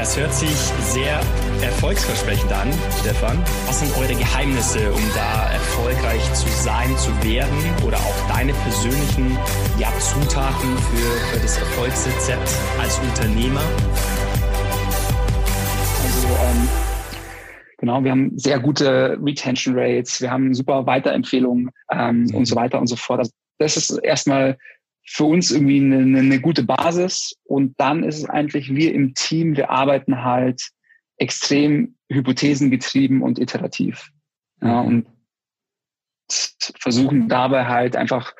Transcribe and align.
Das 0.00 0.16
hört 0.16 0.32
sich 0.32 0.56
sehr 0.94 1.20
erfolgsversprechend 1.60 2.50
an, 2.54 2.72
Stefan. 3.00 3.38
Was 3.66 3.80
sind 3.80 3.94
eure 3.98 4.14
Geheimnisse, 4.14 4.90
um 4.90 5.02
da 5.14 5.52
erfolgreich 5.52 6.22
zu 6.32 6.48
sein, 6.48 6.96
zu 6.96 7.10
werden 7.22 7.58
oder 7.86 7.98
auch 7.98 8.34
deine 8.34 8.54
persönlichen 8.54 9.36
ja, 9.78 9.92
Zutaten 9.98 10.78
für, 10.78 11.34
für 11.34 11.42
das 11.42 11.58
Erfolgsrezept 11.58 12.48
als 12.80 12.98
Unternehmer? 13.00 13.60
Also 16.02 16.28
ähm, 16.28 16.68
genau, 17.76 18.02
wir 18.02 18.12
haben 18.12 18.38
sehr 18.38 18.58
gute 18.58 19.18
Retention 19.22 19.78
Rates, 19.78 20.22
wir 20.22 20.30
haben 20.30 20.54
super 20.54 20.86
Weiterempfehlungen 20.86 21.72
ähm, 21.92 22.22
mhm. 22.22 22.36
und 22.36 22.46
so 22.46 22.56
weiter 22.56 22.80
und 22.80 22.86
so 22.86 22.96
fort. 22.96 23.18
Also 23.18 23.32
das 23.58 23.76
ist 23.76 23.90
erstmal 24.02 24.56
für 25.12 25.24
uns 25.24 25.50
irgendwie 25.50 25.80
eine, 25.80 26.18
eine 26.18 26.40
gute 26.40 26.62
Basis. 26.62 27.36
Und 27.42 27.74
dann 27.78 28.04
ist 28.04 28.18
es 28.18 28.24
eigentlich, 28.26 28.72
wir 28.72 28.94
im 28.94 29.14
Team, 29.14 29.56
wir 29.56 29.68
arbeiten 29.68 30.22
halt 30.22 30.70
extrem 31.16 31.96
hypothesengetrieben 32.08 33.20
und 33.20 33.40
iterativ. 33.40 34.10
Ja, 34.62 34.82
mhm. 34.82 34.88
und 34.88 35.06
versuchen 36.78 37.28
dabei 37.28 37.66
halt 37.66 37.96
einfach 37.96 38.34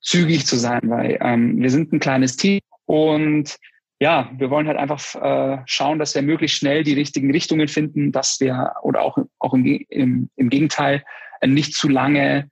zügig 0.00 0.46
zu 0.46 0.56
sein, 0.56 0.80
weil 0.84 1.18
ähm, 1.20 1.60
wir 1.60 1.70
sind 1.70 1.92
ein 1.92 2.00
kleines 2.00 2.36
Team 2.36 2.60
und 2.86 3.58
ja, 4.00 4.30
wir 4.36 4.48
wollen 4.48 4.66
halt 4.66 4.78
einfach 4.78 5.14
äh, 5.14 5.62
schauen, 5.66 5.98
dass 5.98 6.14
wir 6.14 6.22
möglichst 6.22 6.56
schnell 6.56 6.84
die 6.84 6.94
richtigen 6.94 7.30
Richtungen 7.30 7.68
finden, 7.68 8.12
dass 8.12 8.40
wir 8.40 8.72
oder 8.82 9.02
auch, 9.02 9.18
auch 9.38 9.52
im, 9.52 9.66
im, 9.66 10.30
im 10.36 10.48
Gegenteil 10.48 11.04
äh, 11.40 11.46
nicht 11.46 11.74
zu 11.74 11.88
lange 11.88 12.48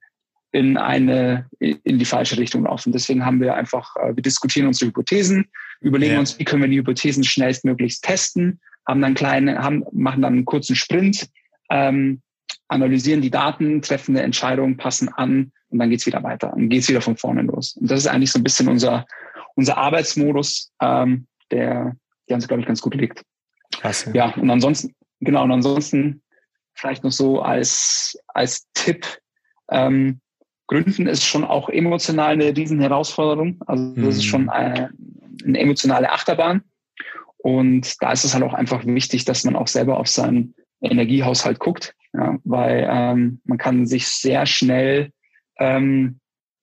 in 0.53 0.77
eine 0.77 1.47
in 1.59 1.97
die 1.97 2.05
falsche 2.05 2.37
Richtung 2.37 2.63
laufen. 2.63 2.93
Deswegen 2.93 3.25
haben 3.25 3.41
wir 3.41 3.55
einfach, 3.55 3.95
äh, 3.97 4.15
wir 4.15 4.21
diskutieren 4.21 4.67
unsere 4.67 4.89
Hypothesen, 4.89 5.49
überlegen 5.81 6.13
ja. 6.13 6.19
uns, 6.19 6.37
wie 6.37 6.45
können 6.45 6.61
wir 6.61 6.69
die 6.69 6.77
Hypothesen 6.77 7.23
schnellstmöglichst 7.23 8.03
testen, 8.03 8.61
haben 8.87 9.01
dann 9.01 9.15
kleine, 9.15 9.63
haben, 9.63 9.83
machen 9.91 10.21
dann 10.21 10.33
einen 10.33 10.45
kurzen 10.45 10.75
Sprint, 10.75 11.27
ähm, 11.71 12.21
analysieren 12.67 13.21
die 13.21 13.31
Daten, 13.31 13.81
treffen 13.81 14.15
eine 14.15 14.23
Entscheidung, 14.23 14.77
passen 14.77 15.09
an 15.09 15.51
und 15.69 15.79
dann 15.79 15.89
geht's 15.89 16.05
wieder 16.05 16.21
weiter. 16.21 16.49
Dann 16.49 16.69
geht's 16.69 16.87
wieder 16.87 17.01
von 17.01 17.17
vorne 17.17 17.41
los. 17.41 17.75
Und 17.75 17.89
das 17.89 18.01
ist 18.01 18.07
eigentlich 18.07 18.31
so 18.31 18.39
ein 18.39 18.43
bisschen 18.43 18.67
unser, 18.67 19.07
unser 19.55 19.77
Arbeitsmodus, 19.77 20.71
ähm, 20.81 21.25
der, 21.49 21.95
der 22.29 22.35
uns, 22.35 22.47
glaube 22.47 22.61
ich, 22.61 22.67
ganz 22.67 22.79
gut 22.79 22.93
liegt. 22.93 23.23
Klasse. 23.71 24.11
Ja, 24.13 24.35
und 24.35 24.51
ansonsten, 24.51 24.93
genau, 25.19 25.43
und 25.43 25.51
ansonsten 25.51 26.21
vielleicht 26.75 27.03
noch 27.03 27.11
so 27.11 27.41
als, 27.41 28.15
als 28.27 28.67
Tipp, 28.75 29.07
ähm, 29.71 30.19
Gründen 30.73 31.05
ist 31.05 31.23
schon 31.23 31.43
auch 31.43 31.69
emotional 31.69 32.31
eine 32.31 32.57
riesen 32.57 32.79
Herausforderung. 32.79 33.61
Also 33.67 33.93
das 33.93 34.15
ist 34.15 34.25
schon 34.25 34.49
eine, 34.49 34.89
mhm. 34.89 35.37
eine 35.45 35.59
emotionale 35.59 36.11
Achterbahn. 36.11 36.63
Und 37.37 38.01
da 38.01 38.11
ist 38.11 38.23
es 38.23 38.33
halt 38.33 38.43
auch 38.43 38.55
einfach 38.55 38.83
wichtig, 38.83 39.23
dass 39.25 39.43
man 39.43 39.55
auch 39.55 39.67
selber 39.67 39.99
auf 39.99 40.07
seinen 40.07 40.55
Energiehaushalt 40.81 41.59
guckt, 41.59 41.93
ja, 42.13 42.39
weil 42.43 42.87
ähm, 42.89 43.39
man 43.43 43.59
kann 43.59 43.85
sich 43.85 44.07
sehr 44.07 44.47
schnell 44.47 45.11
ähm, 45.59 46.19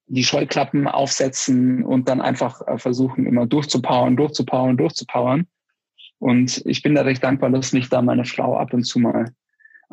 die 0.08 0.24
Scheuklappen 0.24 0.89
aufsetzen 0.89 1.84
und 1.84 2.08
dann 2.08 2.20
einfach 2.20 2.67
äh, 2.67 2.78
versuchen, 2.78 3.27
immer 3.27 3.47
durchzupowern, 3.47 4.17
durchzupowern, 4.17 4.77
durchzupowern. 4.77 5.47
Und 6.19 6.67
ich 6.67 6.83
bin 6.83 6.97
da 6.97 7.02
recht 7.02 7.22
dankbar, 7.22 7.50
dass 7.50 7.72
mich 7.72 7.89
da 7.89 8.02
meine 8.02 8.24
Frau 8.24 8.58
ab 8.58 8.74
und 8.74 8.83
zu 8.83 8.98
mal 8.98 9.33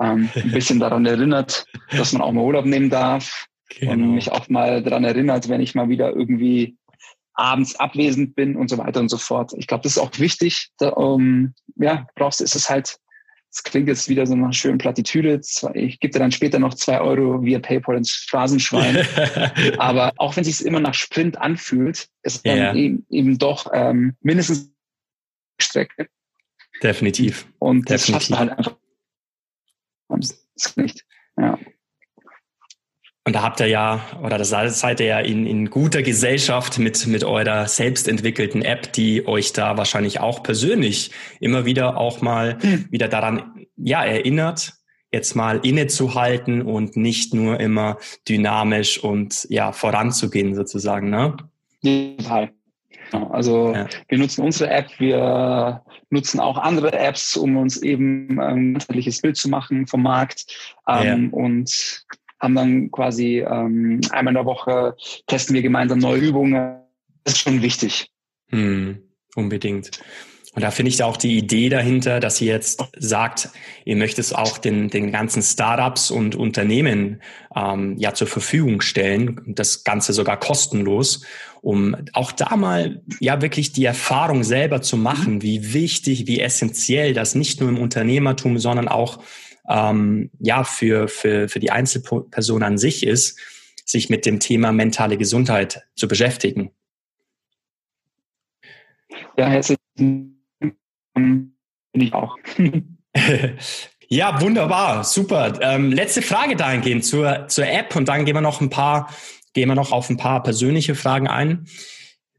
ähm, 0.02 0.28
ein 0.36 0.52
bisschen 0.52 0.80
daran 0.80 1.06
erinnert, 1.06 1.68
dass 1.92 2.14
man 2.14 2.24
auch 2.24 2.32
mal 2.32 2.44
Urlaub 2.44 2.66
nehmen 2.66 2.90
darf, 2.90 3.48
Genau. 3.70 3.92
Und 3.92 4.16
mich 4.16 4.32
auch 4.32 4.50
mal 4.50 4.82
daran 4.82 5.04
erinnert, 5.04 5.50
wenn 5.50 5.62
ich 5.62 5.76
mal 5.76 5.90
wieder 5.90 6.16
irgendwie 6.16 6.78
abends 7.34 7.76
abwesend 7.76 8.36
bin 8.36 8.56
und 8.56 8.70
so 8.70 8.78
weiter 8.78 9.00
und 9.00 9.10
so 9.10 9.18
fort. 9.18 9.54
Ich 9.58 9.68
glaube, 9.68 9.84
das 9.84 9.94
ist 9.94 9.98
auch 10.00 10.12
wichtig. 10.18 10.70
Da, 10.80 10.90
um, 10.90 11.54
ja, 11.76 12.08
brauchst 12.16 12.40
du, 12.40 12.44
ist 12.44 12.56
es 12.56 12.70
halt, 12.70 12.98
es 13.52 13.64
klingt 13.64 13.88
jetzt 13.88 14.10
wieder 14.10 14.26
so 14.26 14.34
eine 14.34 14.52
schöne 14.54 14.78
Plattitüde. 14.78 15.40
Ich 15.74 16.00
gebe 16.00 16.12
dir 16.12 16.20
dann 16.20 16.32
später 16.32 16.60
noch 16.60 16.74
zwei 16.74 17.00
Euro 17.00 17.44
via 17.44 17.60
PayPal 17.60 17.98
ins 17.98 18.12
Phrasenschwein. 18.12 19.08
Aber 19.78 20.14
auch 20.18 20.36
wenn 20.36 20.42
es 20.42 20.58
sich 20.58 20.66
immer 20.66 20.80
nach 20.80 20.96
Sprint 20.96 21.38
anfühlt, 21.38 22.10
ist 22.24 22.46
yeah. 22.46 22.74
eben, 22.74 23.06
eben 23.10 23.38
doch 23.38 23.70
ähm, 23.72 24.16
mindestens 24.22 24.72
Strecke. 25.62 26.08
Definitiv. 26.82 27.48
Und 27.60 27.90
das 27.90 28.06
Definitiv. 28.06 28.28
schafft 28.28 28.30
man 28.32 28.40
halt 28.40 28.58
einfach. 28.58 28.78
Das 30.10 30.78
nicht. 30.78 31.06
Ja. 31.38 31.60
Und 33.28 33.34
da 33.34 33.42
habt 33.42 33.60
ihr 33.60 33.68
ja, 33.68 34.00
oder 34.24 34.38
da 34.38 34.46
seid 34.46 35.02
ihr 35.02 35.06
ja 35.06 35.20
in, 35.20 35.46
in 35.46 35.70
guter 35.70 36.02
Gesellschaft 36.02 36.80
mit, 36.80 37.08
mit 37.08 37.26
eurer 37.26 37.68
selbstentwickelten 37.68 38.62
App, 38.62 38.94
die 38.94 39.28
euch 39.28 39.52
da 39.52 39.76
wahrscheinlich 39.76 40.22
auch 40.22 40.44
persönlich 40.44 41.12
immer 41.42 41.66
wieder 41.66 41.98
auch 41.98 42.22
mal 42.22 42.58
mhm. 42.64 42.88
wieder 42.90 43.10
daran, 43.10 43.68
ja, 43.76 44.06
erinnert, 44.06 44.76
jetzt 45.12 45.36
mal 45.36 45.60
innezuhalten 45.62 46.62
und 46.62 46.96
nicht 46.96 47.34
nur 47.34 47.60
immer 47.60 47.98
dynamisch 48.30 49.04
und 49.04 49.46
ja, 49.50 49.74
voranzugehen 49.74 50.56
sozusagen, 50.56 51.10
ne? 51.10 51.36
Total. 51.84 52.50
Also 53.12 53.74
ja. 53.74 53.88
wir 54.08 54.20
nutzen 54.20 54.46
unsere 54.46 54.70
App, 54.70 54.88
wir 55.00 55.84
nutzen 56.10 56.40
auch 56.40 56.58
andere 56.58 56.94
Apps, 56.94 57.36
um 57.36 57.58
uns 57.58 57.76
eben 57.76 58.40
ein 58.40 58.76
ganzheitliches 58.76 59.20
Bild 59.20 59.36
zu 59.36 59.50
machen 59.50 59.86
vom 59.86 60.04
Markt. 60.04 60.46
Ähm, 60.88 61.30
ja. 61.34 61.38
Und 61.38 62.06
haben 62.40 62.56
dann 62.56 62.92
quasi 62.92 63.40
ähm, 63.40 64.02
einmal 64.12 64.32
in 64.32 64.36
der 64.36 64.46
Woche 64.46 64.96
testen 65.28 65.56
wir 65.56 65.62
gemeinsam 65.62 66.00
neue 66.00 66.20
Übungen. 66.20 66.80
Das 67.24 67.34
ist 67.34 67.42
schon 67.42 67.62
wichtig. 67.62 68.10
Hm, 68.50 69.02
unbedingt. 69.36 69.92
Und 70.58 70.64
da 70.64 70.72
finde 70.72 70.90
ich 70.90 71.04
auch 71.04 71.18
die 71.18 71.38
Idee 71.38 71.70
dahinter, 71.70 72.20
dass 72.20 72.42
ihr 72.42 72.52
jetzt 72.52 72.84
sagt, 72.98 73.50
ihr 73.86 73.96
möchtet 73.96 74.26
es 74.26 74.34
auch 74.34 74.58
den, 74.58 74.90
den 74.90 75.12
ganzen 75.12 75.44
Startups 75.44 76.10
und 76.10 76.36
Unternehmen 76.36 77.22
ähm, 77.56 77.96
ja 78.00 78.16
zur 78.16 78.26
Verfügung 78.26 78.82
stellen, 78.82 79.40
das 79.46 79.84
Ganze 79.84 80.14
sogar 80.14 80.40
kostenlos, 80.40 81.24
um 81.62 81.96
auch 82.14 82.32
da 82.32 82.56
mal 82.56 83.04
ja 83.20 83.40
wirklich 83.44 83.72
die 83.72 83.86
Erfahrung 83.86 84.44
selber 84.44 84.82
zu 84.82 84.98
machen, 84.98 85.36
mhm. 85.36 85.42
wie 85.44 85.74
wichtig, 85.74 86.26
wie 86.26 86.40
essentiell 86.40 87.14
das 87.14 87.36
nicht 87.36 87.60
nur 87.60 87.70
im 87.70 87.78
Unternehmertum, 87.78 88.58
sondern 88.58 88.88
auch 88.88 89.20
ähm, 89.68 90.32
ja 90.40 90.64
für, 90.64 91.08
für, 91.08 91.50
für 91.50 91.60
die 91.60 91.72
Einzelperson 91.72 92.64
an 92.64 92.78
sich 92.78 93.06
ist, 93.06 93.40
sich 93.86 94.10
mit 94.10 94.26
dem 94.26 94.40
Thema 94.40 94.72
mentale 94.72 95.18
Gesundheit 95.18 95.84
zu 95.96 96.08
beschäftigen. 96.08 96.72
Ja, 99.38 99.48
herzlichen 99.48 100.38
bin 101.14 101.54
ich 101.94 102.14
auch. 102.14 102.38
ja, 104.08 104.42
wunderbar, 104.42 105.04
super. 105.04 105.60
Ähm, 105.62 105.92
letzte 105.92 106.22
Frage 106.22 106.56
dahingehend 106.56 107.06
zur, 107.06 107.48
zur 107.48 107.68
App 107.68 107.96
und 107.96 108.08
dann 108.08 108.26
gehen 108.26 108.36
wir 108.36 108.42
noch 108.42 108.62
ein 108.62 108.70
paar, 108.70 109.12
gehen 109.54 109.70
wir 109.70 109.76
noch 109.76 109.92
auf 109.92 110.10
ein 110.10 110.18
paar 110.18 110.44
persönliche 110.44 110.96
Fragen 110.96 111.28
ein. 111.28 111.68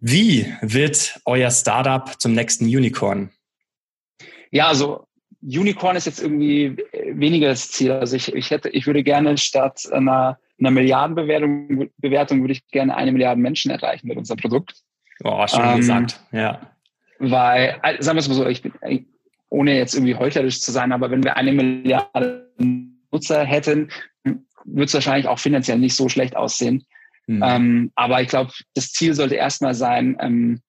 Wie 0.00 0.52
wird 0.60 1.20
euer 1.24 1.50
Startup 1.50 2.20
zum 2.20 2.34
nächsten 2.34 2.66
Unicorn? 2.66 3.30
Ja, 4.50 4.68
also 4.68 5.06
Unicorn 5.42 5.96
ist 5.96 6.06
jetzt 6.06 6.20
irgendwie 6.20 6.76
weniger 7.20 7.48
das 7.48 7.70
Ziel. 7.70 7.92
Also 7.92 8.16
ich, 8.16 8.32
ich 8.34 8.50
hätte, 8.50 8.68
ich 8.70 8.86
würde 8.86 9.02
gerne 9.02 9.36
statt 9.38 9.88
einer, 9.92 10.38
einer 10.58 10.70
Milliardenbewertung 10.70 11.90
Bewertung 11.98 12.40
würde 12.40 12.52
ich 12.52 12.66
gerne 12.68 12.96
eine 12.96 13.12
Milliarde 13.12 13.40
Menschen 13.40 13.70
erreichen 13.70 14.08
mit 14.08 14.16
unserem 14.16 14.38
Produkt. 14.38 14.74
Oh, 15.24 15.46
schön 15.46 15.60
ähm, 15.64 15.76
gesagt, 15.78 16.20
ja. 16.32 16.60
Weil, 17.18 17.80
äh, 17.82 18.00
sagen 18.02 18.16
wir 18.16 18.20
es 18.20 18.28
mal 18.28 18.34
so, 18.34 18.46
ich 18.46 18.62
bin, 18.62 18.72
ohne 19.50 19.76
jetzt 19.76 19.94
irgendwie 19.94 20.14
heuchlerisch 20.14 20.60
zu 20.60 20.70
sein, 20.70 20.92
aber 20.92 21.10
wenn 21.10 21.24
wir 21.24 21.36
eine 21.36 21.52
Milliarde 21.52 22.50
Nutzer 23.10 23.44
hätten, 23.44 23.90
würde 24.24 24.84
es 24.84 24.94
wahrscheinlich 24.94 25.26
auch 25.26 25.38
finanziell 25.38 25.78
nicht 25.78 25.96
so 25.96 26.08
schlecht 26.08 26.36
aussehen. 26.36 26.84
Mhm. 27.26 27.42
Ähm, 27.44 27.92
aber 27.94 28.22
ich 28.22 28.28
glaube, 28.28 28.52
das 28.74 28.92
Ziel 28.92 29.14
sollte 29.14 29.34
erstmal 29.34 29.74
sein, 29.74 30.16
ähm, 30.20 30.60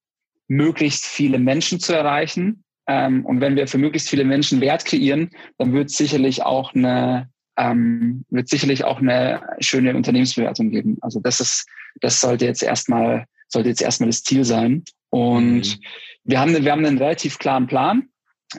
möglichst 0.47 1.05
viele 1.05 1.37
Menschen 1.37 1.79
zu 1.79 1.93
erreichen 1.93 2.63
ähm, 2.89 3.25
und 3.25 3.39
wenn 3.39 3.55
wir 3.55 3.67
für 3.67 3.77
möglichst 3.77 4.09
viele 4.09 4.25
Menschen 4.25 4.59
Wert 4.59 4.83
kreieren, 4.83 5.29
dann 5.57 5.71
wird 5.73 5.91
sicherlich 5.91 6.43
auch 6.43 6.73
eine 6.73 7.29
ähm, 7.59 8.25
wird 8.29 8.47
sicherlich 8.47 8.85
auch 8.85 8.99
eine 8.99 9.41
schöne 9.59 9.95
Unternehmensbewertung 9.95 10.71
geben. 10.71 10.97
Also 11.01 11.19
das 11.19 11.39
ist, 11.39 11.67
das 11.99 12.21
sollte 12.21 12.45
jetzt 12.45 12.63
erstmal, 12.63 13.25
sollte 13.47 13.69
jetzt 13.69 13.81
erstmal 13.81 14.09
das 14.09 14.23
Ziel 14.23 14.45
sein. 14.45 14.83
Und 15.09 15.57
mhm. 15.57 15.83
wir 16.23 16.39
haben, 16.39 16.63
wir 16.63 16.71
haben 16.71 16.85
einen 16.85 16.97
relativ 16.97 17.37
klaren 17.37 17.67
Plan, 17.67 18.07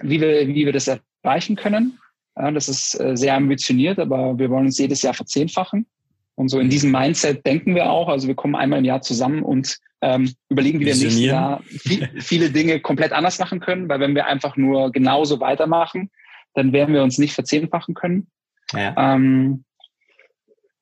wie 0.02 0.20
wir, 0.20 0.46
wie 0.46 0.66
wir 0.66 0.72
das 0.72 0.88
erreichen 1.24 1.56
können. 1.56 1.98
Ja, 2.36 2.50
das 2.50 2.68
ist 2.68 3.00
äh, 3.00 3.16
sehr 3.16 3.34
ambitioniert, 3.34 3.98
aber 3.98 4.38
wir 4.38 4.50
wollen 4.50 4.66
uns 4.66 4.78
jedes 4.78 5.02
Jahr 5.02 5.14
verzehnfachen. 5.14 5.86
Und 6.40 6.48
so 6.48 6.58
in 6.58 6.70
diesem 6.70 6.90
Mindset 6.90 7.44
denken 7.44 7.74
wir 7.74 7.90
auch. 7.90 8.08
Also 8.08 8.26
wir 8.26 8.34
kommen 8.34 8.54
einmal 8.54 8.78
im 8.78 8.86
Jahr 8.86 9.02
zusammen 9.02 9.42
und 9.42 9.76
ähm, 10.00 10.32
überlegen, 10.48 10.80
wie 10.80 10.86
wir 10.86 10.94
nächstes 10.94 11.20
Jahr 11.20 11.62
viel, 11.64 12.08
viele 12.18 12.48
Dinge 12.48 12.80
komplett 12.80 13.12
anders 13.12 13.38
machen 13.38 13.60
können, 13.60 13.90
weil 13.90 14.00
wenn 14.00 14.14
wir 14.14 14.26
einfach 14.26 14.56
nur 14.56 14.90
genauso 14.90 15.38
weitermachen, 15.38 16.10
dann 16.54 16.72
werden 16.72 16.94
wir 16.94 17.02
uns 17.02 17.18
nicht 17.18 17.34
verzehnfachen 17.34 17.94
können. 17.94 18.28
Ja. 18.72 18.94
Ähm, 18.96 19.64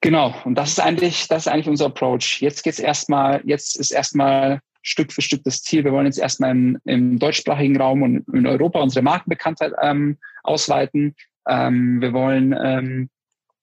genau, 0.00 0.32
und 0.44 0.54
das 0.54 0.70
ist 0.70 0.78
eigentlich, 0.78 1.26
das 1.26 1.46
ist 1.46 1.52
eigentlich 1.52 1.68
unser 1.68 1.86
Approach. 1.86 2.40
Jetzt 2.40 2.62
geht's 2.62 2.78
erstmal, 2.78 3.42
jetzt 3.44 3.80
ist 3.80 3.90
erstmal 3.90 4.60
Stück 4.82 5.12
für 5.12 5.22
Stück 5.22 5.42
das 5.42 5.62
Ziel. 5.62 5.82
Wir 5.82 5.90
wollen 5.90 6.06
jetzt 6.06 6.20
erstmal 6.20 6.52
im, 6.52 6.78
im 6.84 7.18
deutschsprachigen 7.18 7.80
Raum 7.80 8.02
und 8.02 8.28
in 8.32 8.46
Europa 8.46 8.78
unsere 8.78 9.02
Markenbekanntheit 9.02 9.72
ähm, 9.82 10.18
ausweiten. 10.44 11.16
Ähm, 11.48 12.00
wir 12.00 12.12
wollen 12.12 12.56
ähm, 12.64 13.10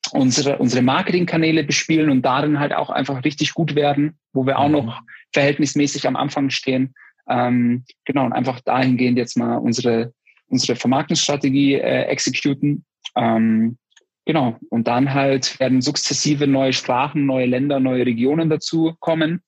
unsere, 0.07 0.57
unsere 0.57 0.81
Marketingkanäle 0.81 1.63
bespielen 1.63 2.09
und 2.09 2.23
darin 2.23 2.59
halt 2.59 2.73
auch 2.73 2.89
einfach 2.89 3.23
richtig 3.23 3.53
gut 3.53 3.75
werden, 3.75 4.17
wo 4.33 4.45
wir 4.45 4.59
auch 4.59 4.67
mhm. 4.67 4.73
noch 4.73 5.01
verhältnismäßig 5.33 6.07
am 6.07 6.15
Anfang 6.15 6.49
stehen. 6.49 6.93
Ähm, 7.27 7.85
genau, 8.05 8.25
und 8.25 8.33
einfach 8.33 8.59
dahingehend 8.61 9.17
jetzt 9.17 9.37
mal 9.37 9.57
unsere, 9.57 10.13
unsere 10.47 10.75
Vermarktungsstrategie 10.75 11.75
äh, 11.75 12.03
exekuten. 12.03 12.85
Ähm, 13.15 13.77
genau, 14.25 14.57
und 14.69 14.87
dann 14.87 15.13
halt 15.13 15.59
werden 15.59 15.81
sukzessive 15.81 16.47
neue 16.47 16.73
Sprachen, 16.73 17.25
neue 17.25 17.45
Länder, 17.45 17.79
neue 17.79 18.05
Regionen 18.05 18.49
dazu 18.49 18.95
kommen. 18.99 19.41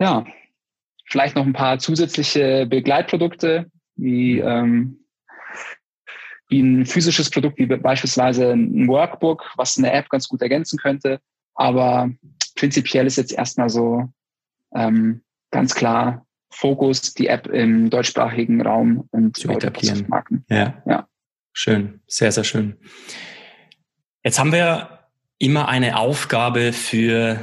Ja, 0.00 0.24
vielleicht 1.06 1.36
noch 1.36 1.46
ein 1.46 1.52
paar 1.52 1.78
zusätzliche 1.78 2.66
Begleitprodukte, 2.66 3.70
wie 3.96 4.38
ähm, 4.38 5.00
wie 6.48 6.60
ein 6.60 6.86
physisches 6.86 7.30
Produkt, 7.30 7.58
wie 7.58 7.66
beispielsweise 7.66 8.52
ein 8.52 8.88
Workbook, 8.88 9.52
was 9.56 9.76
eine 9.78 9.92
App 9.92 10.08
ganz 10.08 10.28
gut 10.28 10.42
ergänzen 10.42 10.78
könnte. 10.78 11.20
Aber 11.54 12.10
prinzipiell 12.56 13.06
ist 13.06 13.16
jetzt 13.16 13.32
erstmal 13.32 13.68
so 13.68 14.08
ähm, 14.74 15.22
ganz 15.50 15.74
klar 15.74 16.26
Fokus, 16.50 17.14
die 17.14 17.26
App 17.26 17.46
im 17.46 17.90
deutschsprachigen 17.90 18.62
Raum 18.62 19.08
und 19.10 19.36
zu 19.36 19.50
etablieren. 19.50 20.06
Marken. 20.08 20.44
Ja. 20.48 20.82
ja. 20.86 21.06
Schön, 21.52 22.00
sehr, 22.06 22.32
sehr 22.32 22.44
schön. 22.44 22.76
Jetzt 24.24 24.38
haben 24.38 24.52
wir 24.52 25.00
immer 25.38 25.68
eine 25.68 25.98
Aufgabe 25.98 26.72
für 26.72 27.38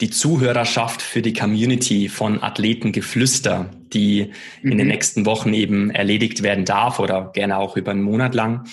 die 0.00 0.10
Zuhörerschaft 0.10 1.02
für 1.02 1.22
die 1.22 1.32
Community 1.32 2.08
von 2.08 2.42
Athletengeflüster, 2.42 3.70
die 3.92 4.30
mhm. 4.62 4.72
in 4.72 4.78
den 4.78 4.86
mhm. 4.86 4.92
nächsten 4.92 5.26
Wochen 5.26 5.52
eben 5.52 5.90
erledigt 5.90 6.42
werden 6.42 6.64
darf 6.64 6.98
oder 6.98 7.30
gerne 7.32 7.58
auch 7.58 7.76
über 7.76 7.90
einen 7.90 8.02
Monat 8.02 8.34
lang. 8.34 8.64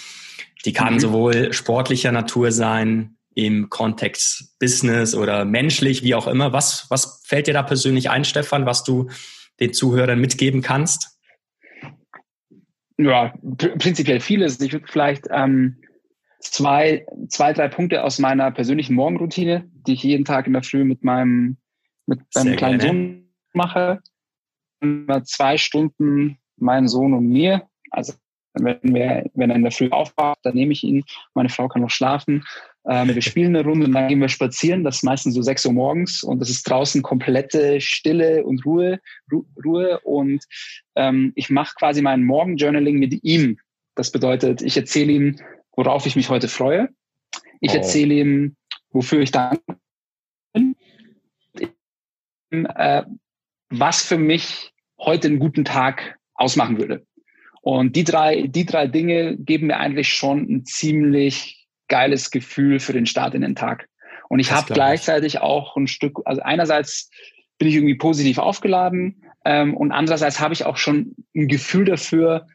Die 0.66 0.74
kann 0.74 0.96
mhm. 0.96 1.00
sowohl 1.00 1.54
sportlicher 1.54 2.12
Natur 2.12 2.52
sein, 2.52 3.18
im 3.38 3.70
Kontext 3.70 4.58
Business 4.58 5.14
oder 5.14 5.46
menschlich, 5.46 6.02
wie 6.02 6.16
auch 6.16 6.26
immer. 6.26 6.54
Was, 6.54 6.88
was 6.90 7.22
fällt 7.24 7.46
dir 7.46 7.54
da 7.54 7.62
persönlich 7.62 8.10
ein, 8.10 8.26
Stefan, 8.26 8.66
was 8.66 8.84
du 8.84 9.10
den 9.60 9.74
Zuhörern 9.74 10.20
mitgeben 10.20 10.64
kannst? 10.64 11.20
Ja, 12.98 13.36
pr 13.58 13.78
prinzipiell 13.78 14.22
vieles. 14.22 14.60
Ich 14.60 14.74
würde 14.74 14.88
vielleicht 14.90 15.28
ähm, 15.30 15.78
zwei, 16.39 17.06
zwei, 17.30 17.54
drei 17.54 17.68
Punkte 17.68 18.04
aus 18.04 18.19
meiner 18.19 18.51
persönlichen 18.51 18.95
Morgenroutine, 18.95 19.69
die 19.88 19.94
ich 19.94 20.04
jeden 20.04 20.25
Tag 20.25 20.48
in 20.48 20.54
der 20.54 20.63
Früh 20.63 20.84
mit 20.84 21.04
meinem, 21.04 21.57
mit 22.06 22.19
meinem 22.36 22.56
kleinen 22.56 22.80
gerne. 22.80 22.94
Sohn 22.94 23.30
mache. 23.54 24.01
Immer 24.80 25.24
zwei 25.24 25.57
Stunden 25.57 26.38
mein 26.57 26.88
Sohn 26.88 27.13
und 27.13 27.28
mir. 27.28 27.68
Also 27.92 28.13
wenn, 28.54 28.80
wir, 28.81 29.30
wenn 29.34 29.50
er 29.50 29.56
in 29.56 29.63
der 29.63 29.72
Früh 29.72 29.89
aufwacht, 29.89 30.39
dann 30.44 30.56
nehme 30.56 30.74
ich 30.74 30.84
ihn. 30.84 31.04
Meine 31.34 31.50
Frau 31.50 31.68
kann 31.68 31.81
noch 31.81 31.89
schlafen. 31.89 32.44
Ähm, 32.90 33.13
wir 33.13 33.22
spielen 33.22 33.56
eine 33.56 33.66
Runde 33.66 33.86
und 33.86 33.94
dann 33.94 34.07
gehen 34.07 34.19
wir 34.19 34.30
spazieren. 34.30 34.83
Das 34.83 34.98
ist 34.98 35.04
meistens 35.04 35.36
so 35.36 35.42
sechs 35.42 35.66
Uhr 35.66 35.74
morgens 35.74 36.24
und 36.24 36.40
das 36.40 36.50
ist 36.50 36.63
draußen 36.69 37.01
komplette 37.01 37.81
Stille 37.81 38.45
und 38.45 38.66
Ruhe. 38.66 39.00
Ru 39.31 39.45
Ruhe 39.63 40.00
und 40.01 40.44
ähm, 40.95 41.33
ich 41.36 41.50
mache 41.50 41.75
quasi 41.78 42.01
mein 42.01 42.24
Morgenjournaling 42.24 42.98
mit 42.98 43.24
ihm. 43.24 43.60
Das 43.95 44.12
bedeutet, 44.12 44.62
ich 44.62 44.78
erzähle 44.78 45.12
ihm, 45.12 45.40
worauf 45.78 46.06
ich 46.06 46.18
mich 46.18 46.30
heute 46.30 46.50
freue. 46.50 46.90
Ich 47.62 47.72
oh. 47.72 47.76
erzähle 47.76 48.16
ihm, 48.16 48.58
wofür 48.92 49.22
ich 49.22 49.32
dankbar 49.32 49.78
bin, 50.54 50.76
äh, 52.52 53.04
was 53.70 54.04
für 54.04 54.18
mich 54.18 54.74
heute 55.00 55.28
einen 55.28 55.40
guten 55.40 55.64
Tag 55.64 56.18
ausmachen 56.34 56.78
würde. 56.78 57.06
Und 57.62 57.96
die 57.96 58.04
drei, 58.04 58.44
die 58.48 58.66
drei 58.66 58.88
Dinge 58.88 59.38
geben 59.38 59.68
mir 59.68 59.78
eigentlich 59.78 60.14
schon 60.14 60.50
ein 60.50 60.66
ziemlich 60.66 61.68
geiles 61.88 62.32
Gefühl 62.32 62.80
für 62.80 62.94
den 62.94 63.06
Start 63.06 63.34
in 63.36 63.42
den 63.42 63.56
Tag. 63.56 63.88
Und 64.30 64.40
ich 64.40 64.52
habe 64.52 64.74
gleichzeitig 64.74 65.40
auch 65.40 65.78
ein 65.78 65.88
Stück, 65.88 66.20
also 66.26 66.42
einerseits 66.42 67.10
bin 67.58 67.68
ich 67.68 67.76
irgendwie 67.76 67.96
positiv 67.96 68.40
aufgeladen 68.40 69.24
ähm, 69.46 69.76
und 69.76 69.92
andererseits 69.92 70.40
habe 70.40 70.54
ich 70.54 70.66
auch 70.66 70.78
schon 70.78 71.16
ein 71.36 71.48
Gefühl 71.48 71.86
dafür, 71.86 72.48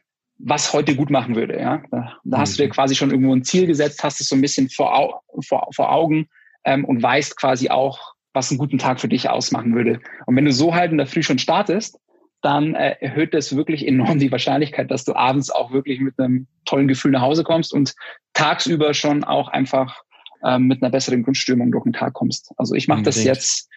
was 0.45 0.73
heute 0.73 0.95
gut 0.95 1.09
machen 1.09 1.35
würde. 1.35 1.59
Ja? 1.59 1.81
Da, 1.89 2.17
da 2.23 2.37
hast 2.39 2.57
du 2.57 2.63
dir 2.63 2.67
mhm. 2.67 2.73
quasi 2.73 2.95
schon 2.95 3.11
irgendwo 3.11 3.33
ein 3.33 3.43
Ziel 3.43 3.65
gesetzt, 3.65 4.03
hast 4.03 4.19
es 4.19 4.27
so 4.27 4.35
ein 4.35 4.41
bisschen 4.41 4.69
vor, 4.69 5.21
vor, 5.47 5.67
vor 5.73 5.91
Augen 5.91 6.27
ähm, 6.65 6.85
und 6.85 7.01
weißt 7.01 7.37
quasi 7.37 7.69
auch, 7.69 8.13
was 8.33 8.49
einen 8.49 8.57
guten 8.57 8.77
Tag 8.77 8.99
für 8.99 9.07
dich 9.07 9.29
ausmachen 9.29 9.75
würde. 9.75 9.99
Und 10.25 10.35
wenn 10.35 10.45
du 10.45 10.51
so 10.51 10.75
halt 10.75 10.91
in 10.91 10.97
der 10.97 11.07
Früh 11.07 11.23
schon 11.23 11.39
startest, 11.39 11.99
dann 12.41 12.75
äh, 12.75 12.95
erhöht 12.99 13.33
das 13.33 13.55
wirklich 13.55 13.87
enorm 13.87 14.19
die 14.19 14.31
Wahrscheinlichkeit, 14.31 14.91
dass 14.91 15.05
du 15.05 15.13
abends 15.13 15.49
auch 15.49 15.71
wirklich 15.71 16.01
mit 16.01 16.19
einem 16.19 16.47
tollen 16.65 16.89
Gefühl 16.89 17.11
nach 17.11 17.21
Hause 17.21 17.43
kommst 17.43 17.73
und 17.73 17.93
tagsüber 18.33 18.93
schon 18.93 19.23
auch 19.23 19.47
einfach 19.47 20.01
ähm, 20.43 20.63
mit 20.63 20.83
einer 20.83 20.91
besseren 20.91 21.23
Grundstimmung 21.23 21.71
durch 21.71 21.85
den 21.85 21.93
Tag 21.93 22.13
kommst. 22.13 22.51
Also 22.57 22.75
ich 22.75 22.89
mache 22.89 23.03
das 23.03 23.23
jetzt 23.23 23.69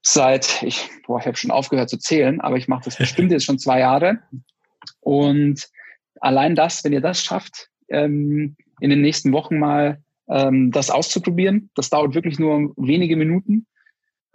seit, 0.00 0.62
ich, 0.62 0.88
boah, 1.06 1.20
ich 1.20 1.26
habe 1.26 1.36
schon 1.36 1.50
aufgehört 1.50 1.90
zu 1.90 1.98
zählen, 1.98 2.40
aber 2.40 2.56
ich 2.56 2.66
mache 2.66 2.84
das 2.84 2.96
bestimmt 2.96 3.30
jetzt 3.30 3.44
schon 3.44 3.58
zwei 3.58 3.80
Jahre. 3.80 4.20
Und 5.00 5.68
allein 6.20 6.54
das, 6.54 6.84
wenn 6.84 6.92
ihr 6.92 7.00
das 7.00 7.22
schafft, 7.22 7.68
ähm, 7.88 8.56
in 8.80 8.90
den 8.90 9.00
nächsten 9.00 9.32
Wochen 9.32 9.58
mal 9.58 10.02
ähm, 10.28 10.70
das 10.70 10.90
auszuprobieren, 10.90 11.70
das 11.74 11.90
dauert 11.90 12.14
wirklich 12.14 12.38
nur 12.38 12.72
wenige 12.76 13.16
Minuten. 13.16 13.66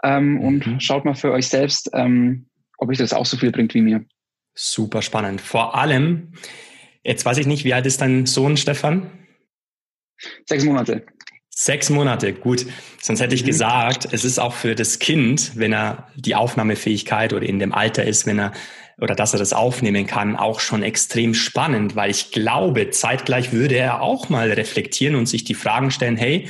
Ähm, 0.04 0.34
mhm. 0.34 0.42
Und 0.42 0.84
schaut 0.84 1.06
mal 1.06 1.16
für 1.16 1.32
euch 1.32 1.48
selbst, 1.48 1.90
ähm, 1.94 2.48
ob 2.78 2.90
euch 2.90 2.98
das 2.98 3.14
auch 3.14 3.26
so 3.26 3.38
viel 3.38 3.52
bringt 3.52 3.74
wie 3.74 3.82
mir. 3.82 4.06
Super 4.54 5.02
spannend. 5.02 5.42
Vor 5.42 5.76
allem, 5.76 6.34
jetzt 7.04 7.26
weiß 7.26 7.38
ich 7.38 7.48
nicht, 7.48 7.64
wie 7.64 7.74
alt 7.74 7.86
ist 7.86 8.02
dein 8.02 8.26
Sohn, 8.26 8.58
Stefan? 8.58 9.10
Sechs 10.46 10.64
Monate. 10.64 11.06
Sechs 11.50 11.90
Monate, 11.90 12.34
gut. 12.34 12.66
Sonst 13.00 13.22
hätte 13.22 13.36
ich 13.36 13.44
mhm. 13.44 13.48
gesagt, 13.48 14.08
es 14.12 14.26
ist 14.26 14.40
auch 14.40 14.54
für 14.54 14.76
das 14.76 15.00
Kind, 15.00 15.56
wenn 15.56 15.72
er 15.72 16.08
die 16.16 16.36
Aufnahmefähigkeit 16.36 17.34
oder 17.34 17.46
in 17.46 17.60
dem 17.60 17.74
Alter 17.74 18.04
ist, 18.04 18.26
wenn 18.26 18.40
er 18.40 18.54
oder 19.00 19.16
dass 19.16 19.34
er 19.34 19.40
das 19.40 19.54
aufnehmen 19.54 20.06
kann, 20.06 20.36
auch 20.36 20.60
schon 20.60 20.84
extrem 20.84 21.34
spannend, 21.34 21.96
weil 21.96 22.12
ich 22.12 22.32
glaube, 22.32 22.90
zeitgleich 22.92 23.52
würde 23.52 23.76
er 23.76 24.02
auch 24.02 24.30
mal 24.30 24.52
reflektieren 24.52 25.16
und 25.16 25.28
sich 25.28 25.44
die 25.44 25.56
Fragen 25.56 25.92
stellen, 25.92 26.18
hey, 26.18 26.50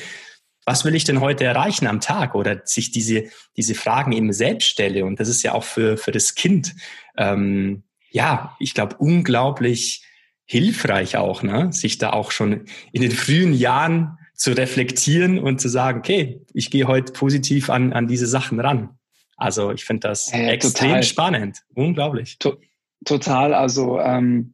was 0.65 0.85
will 0.85 0.95
ich 0.95 1.03
denn 1.03 1.19
heute 1.19 1.43
erreichen 1.43 1.87
am 1.87 1.99
Tag? 1.99 2.35
Oder 2.35 2.61
sich 2.65 2.91
diese, 2.91 3.25
diese 3.57 3.75
Fragen 3.75 4.11
eben 4.11 4.31
selbst 4.31 4.67
stelle. 4.67 5.05
Und 5.05 5.19
das 5.19 5.27
ist 5.27 5.43
ja 5.43 5.53
auch 5.53 5.63
für, 5.63 5.97
für 5.97 6.11
das 6.11 6.35
Kind, 6.35 6.75
ähm, 7.17 7.83
ja, 8.11 8.55
ich 8.59 8.73
glaube, 8.73 8.95
unglaublich 8.97 10.05
hilfreich 10.45 11.17
auch, 11.17 11.43
ne? 11.43 11.71
sich 11.73 11.97
da 11.97 12.11
auch 12.11 12.31
schon 12.31 12.65
in 12.91 13.01
den 13.01 13.11
frühen 13.11 13.53
Jahren 13.53 14.17
zu 14.35 14.51
reflektieren 14.51 15.39
und 15.39 15.59
zu 15.59 15.69
sagen, 15.69 15.99
okay, 15.99 16.41
ich 16.53 16.69
gehe 16.69 16.87
heute 16.87 17.13
positiv 17.13 17.69
an, 17.69 17.93
an 17.93 18.07
diese 18.07 18.27
Sachen 18.27 18.59
ran. 18.59 18.97
Also 19.37 19.71
ich 19.71 19.83
finde 19.85 20.07
das 20.07 20.31
äh, 20.33 20.47
extrem 20.47 20.89
total. 20.89 21.03
spannend, 21.03 21.61
unglaublich. 21.73 22.37
To 22.39 22.53
total, 23.05 23.53
also 23.53 23.99
ähm, 23.99 24.53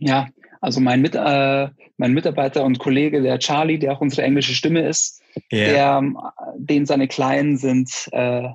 ja, 0.00 0.28
also 0.60 0.80
mein, 0.80 1.00
Mit, 1.00 1.14
äh, 1.14 1.68
mein 1.96 2.12
Mitarbeiter 2.12 2.64
und 2.64 2.78
Kollege, 2.78 3.22
der 3.22 3.38
Charlie, 3.38 3.78
der 3.78 3.92
auch 3.92 4.00
unsere 4.00 4.22
englische 4.22 4.54
Stimme 4.54 4.86
ist, 4.86 5.22
yeah. 5.52 6.00
der, 6.00 6.12
den 6.56 6.86
seine 6.86 7.08
Kleinen 7.08 7.56
sind 7.56 8.08
äh, 8.12 8.48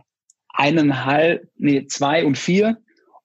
eineinhalb, 0.49 1.49
nee, 1.57 1.85
zwei 1.87 2.25
und 2.25 2.37
vier 2.37 2.77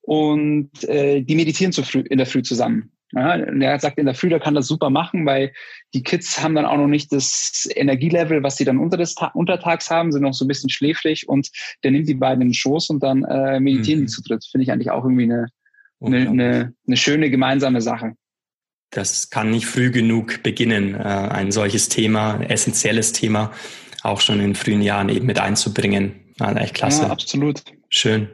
und 0.03 0.71
äh, 0.85 1.21
die 1.23 1.35
meditieren 1.35 1.73
zu 1.73 1.83
früh, 1.83 2.01
in 2.01 2.19
der 2.19 2.27
Früh 2.27 2.43
zusammen. 2.43 2.93
Ja, 3.13 3.35
und 3.35 3.63
er 3.63 3.79
sagt, 3.81 3.99
in 3.99 4.05
der 4.05 4.15
Früh, 4.15 4.29
der 4.29 4.41
kann 4.41 4.55
das 4.55 4.67
super 4.67 4.91
machen, 4.91 5.25
weil 5.25 5.53
die 5.95 6.03
Kids 6.03 6.43
haben 6.43 6.55
dann 6.55 6.67
auch 6.67 6.77
noch 6.77 6.89
nicht 6.89 7.11
das 7.11 7.67
Energielevel, 7.75 8.43
was 8.43 8.57
sie 8.59 8.67
dann 8.67 8.79
unter 8.79 8.99
des 8.99 9.15
untertags 9.33 9.91
haben, 9.91 10.13
sind 10.13 10.23
noch 10.23 10.35
so 10.35 10.45
ein 10.45 10.49
bisschen 10.49 10.69
schläfrig 10.69 11.29
und 11.29 11.49
der 11.83 11.91
nimmt 11.91 12.09
die 12.09 12.15
beiden 12.15 12.43
in 12.43 12.49
den 12.49 12.55
Schoß 12.55 12.91
und 12.91 13.03
dann 13.03 13.25
äh, 13.25 13.61
meditieren 13.61 14.01
mhm. 14.01 14.07
die 14.07 14.13
zu 14.13 14.23
dritt. 14.23 14.45
Finde 14.51 14.65
ich 14.65 14.73
eigentlich 14.73 14.91
auch 14.91 15.05
irgendwie 15.05 15.25
eine, 15.25 15.47
eine, 16.01 16.29
eine, 16.29 16.75
eine 16.87 16.97
schöne 16.97 17.31
gemeinsame 17.31 17.81
Sache. 17.81 18.13
Das 18.91 19.31
kann 19.31 19.51
nicht 19.51 19.67
früh 19.67 19.91
genug 19.91 20.43
beginnen, 20.43 20.95
äh, 20.95 20.99
ein 20.99 21.51
solches 21.51 21.89
Thema, 21.89 22.35
ein 22.35 22.43
essentielles 22.43 23.13
Thema, 23.13 23.53
auch 24.03 24.21
schon 24.21 24.41
in 24.41 24.55
frühen 24.55 24.83
Jahren 24.83 25.09
eben 25.09 25.27
mit 25.27 25.39
einzubringen. 25.39 26.35
Also 26.39 26.59
echt 26.59 26.75
klasse. 26.75 27.03
Ja, 27.03 27.11
absolut. 27.11 27.63
Schön. 27.89 28.29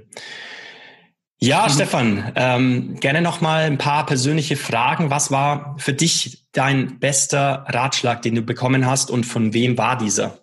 Ja, 1.40 1.66
mhm. 1.66 1.70
Stefan, 1.70 2.32
ähm, 2.36 2.96
gerne 3.00 3.20
noch 3.20 3.40
mal 3.40 3.64
ein 3.64 3.78
paar 3.78 4.06
persönliche 4.06 4.56
Fragen. 4.56 5.10
Was 5.10 5.30
war 5.30 5.76
für 5.78 5.92
dich 5.92 6.46
dein 6.52 6.98
bester 6.98 7.64
Ratschlag, 7.68 8.22
den 8.22 8.36
du 8.36 8.42
bekommen 8.42 8.86
hast 8.86 9.10
und 9.10 9.24
von 9.24 9.52
wem 9.52 9.76
war 9.76 9.98
dieser? 9.98 10.38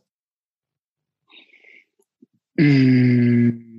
Mm. 2.56 3.72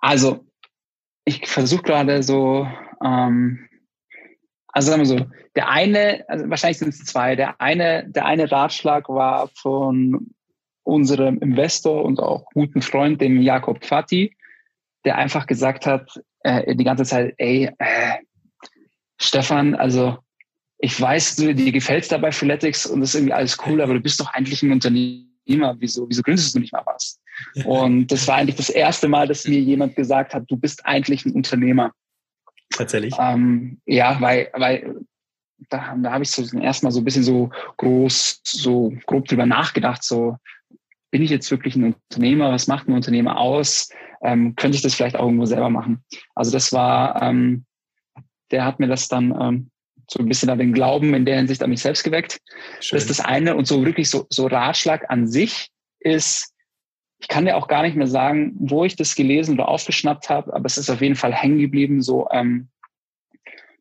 Also, 0.00 0.44
ich 1.24 1.46
versuche 1.46 1.82
gerade 1.82 2.22
so, 2.22 2.66
ähm, 3.04 3.68
also 4.68 4.90
sagen 4.90 5.02
wir 5.02 5.06
so, 5.06 5.26
der 5.54 5.68
eine, 5.68 6.24
also 6.28 6.48
wahrscheinlich 6.48 6.78
sind 6.78 6.90
es 6.90 7.04
zwei. 7.04 7.36
Der 7.36 7.60
eine, 7.60 8.08
der 8.08 8.24
eine 8.24 8.50
Ratschlag 8.50 9.08
war 9.08 9.50
von 9.54 10.30
unserem 10.88 11.38
Investor 11.38 12.04
und 12.04 12.18
auch 12.18 12.46
guten 12.54 12.82
Freund, 12.82 13.20
dem 13.20 13.42
Jakob 13.42 13.84
Fati, 13.84 14.34
der 15.04 15.16
einfach 15.16 15.46
gesagt 15.46 15.86
hat, 15.86 16.20
äh, 16.40 16.74
die 16.74 16.84
ganze 16.84 17.04
Zeit, 17.04 17.34
ey, 17.36 17.70
äh, 17.78 18.14
Stefan, 19.20 19.74
also 19.74 20.18
ich 20.78 20.98
weiß, 20.98 21.36
du, 21.36 21.54
dir 21.54 21.72
gefällt's 21.72 22.08
dabei 22.08 22.32
Freeletics 22.32 22.86
und 22.86 23.00
das 23.00 23.10
ist 23.10 23.16
irgendwie 23.16 23.34
alles 23.34 23.58
cool, 23.66 23.80
aber 23.80 23.94
du 23.94 24.00
bist 24.00 24.18
doch 24.20 24.32
eigentlich 24.32 24.62
ein 24.62 24.72
Unternehmer. 24.72 25.76
Wieso, 25.78 26.08
wieso 26.08 26.22
gründest 26.22 26.54
du 26.54 26.60
nicht 26.60 26.72
mal 26.72 26.84
was? 26.86 27.20
Und 27.64 28.08
das 28.08 28.26
war 28.26 28.36
eigentlich 28.36 28.56
das 28.56 28.70
erste 28.70 29.08
Mal, 29.08 29.26
dass 29.26 29.46
mir 29.46 29.60
jemand 29.60 29.96
gesagt 29.96 30.34
hat, 30.34 30.44
du 30.48 30.56
bist 30.56 30.84
eigentlich 30.86 31.26
ein 31.26 31.32
Unternehmer. 31.32 31.92
Tatsächlich? 32.70 33.14
Ähm, 33.18 33.80
ja, 33.86 34.20
weil, 34.20 34.50
weil 34.54 34.94
da, 35.68 35.96
da 35.96 36.12
habe 36.12 36.22
ich 36.22 36.30
so 36.30 36.58
erstmal 36.58 36.92
so 36.92 37.00
ein 37.00 37.04
bisschen 37.04 37.24
so 37.24 37.50
groß, 37.78 38.40
so 38.44 38.92
grob 39.06 39.26
drüber 39.26 39.46
nachgedacht, 39.46 40.04
so 40.04 40.36
bin 41.10 41.22
ich 41.22 41.30
jetzt 41.30 41.50
wirklich 41.50 41.76
ein 41.76 41.94
Unternehmer? 41.94 42.52
Was 42.52 42.66
macht 42.66 42.88
ein 42.88 42.94
Unternehmer 42.94 43.38
aus? 43.38 43.90
Ähm, 44.22 44.56
könnte 44.56 44.76
ich 44.76 44.82
das 44.82 44.94
vielleicht 44.94 45.16
auch 45.16 45.24
irgendwo 45.24 45.46
selber 45.46 45.70
machen? 45.70 46.04
Also 46.34 46.50
das 46.50 46.72
war, 46.72 47.22
ähm, 47.22 47.64
der 48.50 48.64
hat 48.64 48.80
mir 48.80 48.88
das 48.88 49.08
dann 49.08 49.34
ähm, 49.40 49.70
so 50.10 50.20
ein 50.20 50.28
bisschen 50.28 50.50
an 50.50 50.58
den 50.58 50.72
Glauben 50.72 51.14
in 51.14 51.24
der 51.24 51.36
Hinsicht 51.36 51.62
an 51.62 51.70
mich 51.70 51.82
selbst 51.82 52.02
geweckt. 52.02 52.40
Schön. 52.80 52.96
Das 52.96 53.04
ist 53.04 53.18
das 53.18 53.24
eine. 53.24 53.56
Und 53.56 53.66
so 53.66 53.84
wirklich 53.84 54.10
so, 54.10 54.26
so 54.30 54.46
Ratschlag 54.46 55.10
an 55.10 55.28
sich 55.28 55.70
ist, 56.00 56.54
ich 57.20 57.28
kann 57.28 57.44
dir 57.44 57.56
auch 57.56 57.68
gar 57.68 57.82
nicht 57.82 57.96
mehr 57.96 58.06
sagen, 58.06 58.54
wo 58.58 58.84
ich 58.84 58.96
das 58.96 59.14
gelesen 59.14 59.54
oder 59.54 59.68
aufgeschnappt 59.68 60.30
habe, 60.30 60.54
aber 60.54 60.66
es 60.66 60.78
ist 60.78 60.88
auf 60.88 61.00
jeden 61.00 61.16
Fall 61.16 61.34
hängen 61.34 61.58
geblieben, 61.58 62.00
so, 62.00 62.28
ähm, 62.30 62.68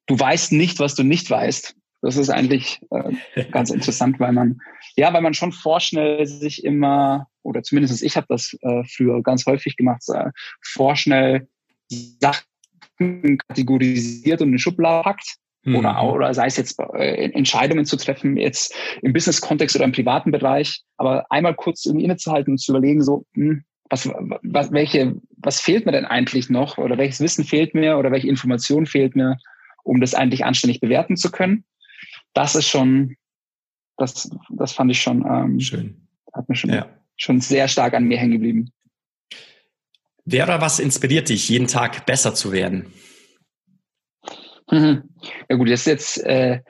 du 0.08 0.20
weißt 0.20 0.54
nicht, 0.54 0.80
was 0.80 0.96
du 0.96 1.04
nicht 1.04 1.30
weißt. 1.30 1.76
Das 2.08 2.16
ist 2.16 2.30
eigentlich 2.30 2.80
äh, 2.90 3.44
ganz 3.52 3.70
interessant, 3.70 4.18
weil 4.18 4.32
man, 4.32 4.62
ja, 4.96 5.12
weil 5.12 5.22
man 5.22 5.34
schon 5.34 5.52
vorschnell 5.52 6.26
sich 6.26 6.64
immer, 6.64 7.28
oder 7.44 7.64
zumindest 7.64 8.02
ich 8.02 8.16
habe 8.16 8.28
das 8.30 8.56
äh, 8.62 8.86
früher 8.86 9.22
ganz 9.22 9.46
häufig 9.46 9.76
gemacht, 9.76 10.04
äh, 10.14 10.32
vorschnell 10.62 11.50
Sachen 11.90 13.38
kategorisiert 13.50 14.42
und 14.42 14.54
in 14.54 14.58
Schublade 14.58 15.04
packt. 15.04 15.36
Mhm. 15.64 15.76
Oder, 15.76 16.02
oder 16.02 16.34
sei 16.34 16.46
es 16.46 16.56
jetzt 16.56 16.80
äh, 16.94 17.30
Entscheidungen 17.34 17.84
zu 17.84 17.98
treffen, 17.98 18.38
jetzt 18.38 18.74
im 19.02 19.12
Business-Kontext 19.12 19.76
oder 19.76 19.84
im 19.84 19.92
privaten 19.92 20.32
Bereich, 20.32 20.84
aber 20.96 21.30
einmal 21.30 21.56
kurz 21.56 21.86
irgendwie 21.86 22.06
innezuhalten 22.06 22.54
und 22.54 22.58
zu 22.60 22.72
überlegen, 22.72 23.04
so, 23.04 23.26
hm, 23.34 23.66
was, 23.90 24.10
was, 24.44 24.72
welche, 24.72 25.18
was 25.36 25.60
fehlt 25.60 25.86
mir 25.86 25.92
denn 25.92 26.06
eigentlich 26.06 26.50
noch 26.50 26.78
oder 26.78 26.98
welches 26.98 27.20
Wissen 27.20 27.44
fehlt 27.44 27.74
mir 27.74 27.98
oder 27.98 28.14
welche 28.14 28.30
Information 28.30 28.86
fehlt 28.86 29.18
mir, 29.18 29.36
um 29.84 30.00
das 30.00 30.14
eigentlich 30.14 30.46
anständig 30.46 30.80
bewerten 30.80 31.18
zu 31.18 31.32
können 31.32 31.66
das 32.38 32.56
ist 32.56 32.68
schon, 32.68 33.16
das, 33.98 34.30
das 34.50 34.72
fand 34.72 34.92
ich 34.92 35.02
schon, 35.02 35.26
ähm, 35.26 35.60
Schön. 35.60 36.08
hat 36.34 36.48
mir 36.48 36.56
schon, 36.56 36.70
ja. 36.70 36.88
schon 37.16 37.42
sehr 37.42 37.68
stark 37.68 37.96
an 37.96 38.04
mir 38.04 38.20
hängen 38.20 38.34
geblieben. 38.34 38.72
Wer 40.24 40.44
oder 40.44 40.62
was 40.62 40.78
inspiriert 40.80 41.30
dich, 41.30 41.50
jeden 41.50 41.68
Tag 41.68 42.06
besser 42.06 42.36
zu 42.36 42.52
werden? 42.52 42.94
Mhm. 44.70 45.04
Ja 45.50 45.56
gut, 45.56 45.70
das 45.70 45.80
ist 45.80 45.88
jetzt 45.88 46.18
äh, 46.20 46.62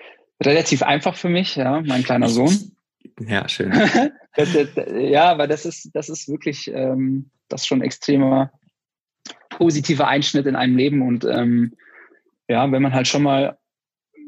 relativ 0.41 0.83
einfach 0.83 1.15
für 1.15 1.27
mich, 1.27 1.57
ja, 1.57 1.81
mein 1.81 2.03
kleiner 2.03 2.29
Sohn. 2.29 2.55
Ja, 3.19 3.47
schön. 3.50 3.71
das, 4.36 4.53
das, 4.53 4.69
ja, 4.95 5.31
aber 5.31 5.47
das 5.47 5.65
ist, 5.65 5.89
das 5.93 6.07
ist 6.07 6.27
wirklich 6.27 6.67
ähm, 6.67 7.31
das 7.47 7.65
schon 7.65 7.81
extremer 7.81 8.51
positiver 9.50 10.07
Einschnitt 10.07 10.45
in 10.45 10.55
einem 10.55 10.77
Leben 10.77 11.01
und 11.01 11.25
ähm, 11.25 11.74
ja, 12.47 12.71
wenn 12.71 12.83
man 12.83 12.93
halt 12.93 13.07
schon 13.07 13.24
mal 13.24 13.57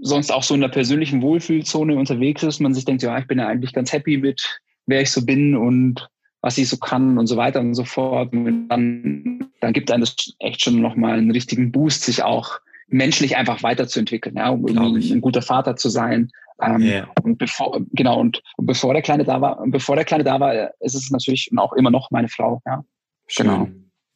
sonst 0.02 0.32
auch 0.32 0.44
so 0.44 0.56
in 0.56 0.62
der 0.62 0.70
persönlichen 0.70 1.22
Wohlfühlzone 1.22 1.96
unterwegs 1.96 2.44
ist, 2.44 2.60
man 2.60 2.74
sich 2.74 2.86
denkt, 2.86 3.04
ja, 3.04 3.18
ich 3.18 3.28
bin 3.28 3.40
ja 3.40 3.48
eigentlich 3.48 3.74
ganz 3.74 3.92
happy 3.92 4.18
mit, 4.18 4.60
wer 4.86 5.02
ich 5.02 5.12
so 5.12 5.26
bin 5.26 5.56
und 5.56 6.10
was 6.42 6.58
ich 6.58 6.70
so 6.70 6.78
kann 6.78 7.18
und 7.18 7.28
so 7.28 7.36
weiter 7.38 7.60
und 7.60 7.74
so 7.74 7.84
fort. 7.84 8.32
Und 8.32 8.70
dann, 8.70 9.50
dann 9.60 9.74
gibt 9.74 9.92
einem 9.92 10.02
das 10.02 10.16
echt 10.40 10.62
schon 10.62 10.82
nochmal 10.82 11.18
einen 11.18 11.32
richtigen 11.32 11.72
Boost, 11.72 12.04
sich 12.04 12.24
auch 12.24 12.60
menschlich 12.88 13.38
einfach 13.38 13.62
weiterzuentwickeln, 13.62 14.38
ja, 14.38 14.50
um 14.50 14.68
irgendwie 14.68 15.12
ein 15.12 15.22
guter 15.22 15.42
Vater 15.42 15.76
zu 15.76 15.90
sein. 15.90 16.32
Ähm, 16.62 16.82
yeah. 16.82 17.10
Und 17.24 17.38
bevor, 17.38 17.80
genau, 17.92 18.20
und, 18.20 18.42
und, 18.58 18.66
bevor 18.66 18.94
der 18.94 19.02
Kleine 19.02 19.24
da 19.24 19.40
war, 19.40 19.64
bevor 19.68 19.96
der 19.96 20.06
Kleine 20.06 20.24
da 20.24 20.40
war, 20.40 20.72
ist 20.82 20.96
es 20.96 21.10
natürlich 21.10 21.50
auch 21.56 21.74
immer 21.74 21.92
noch 21.92 22.12
meine 22.12 22.28
Frau, 22.28 22.62
ja. 22.66 22.84
Schön. 23.28 23.46
Genau. 23.46 23.68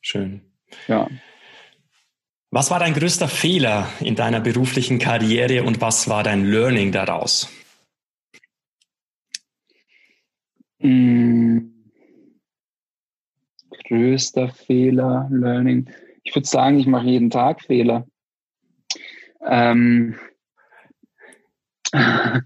Schön. 0.02 0.42
Ja. 0.88 1.08
Was 2.55 2.69
war 2.69 2.77
dein 2.77 2.93
größter 2.93 3.27
Fehler 3.27 3.89
in 4.00 4.13
deiner 4.13 4.39
beruflichen 4.39 5.00
Karriere 5.00 5.63
und 5.63 5.81
was 5.81 6.07
war 6.07 6.22
dein 6.22 6.45
Learning 6.45 6.91
daraus? 6.91 7.50
Hm. 10.77 11.89
Größter 13.88 14.50
Fehler, 14.50 15.27
Learning. 15.31 15.89
Ich 16.22 16.36
würde 16.36 16.48
sagen, 16.48 16.77
ich 16.77 16.86
mache 16.86 17.07
jeden 17.07 17.31
Tag 17.31 17.63
Fehler. 17.63 18.05
Ähm. 19.43 20.19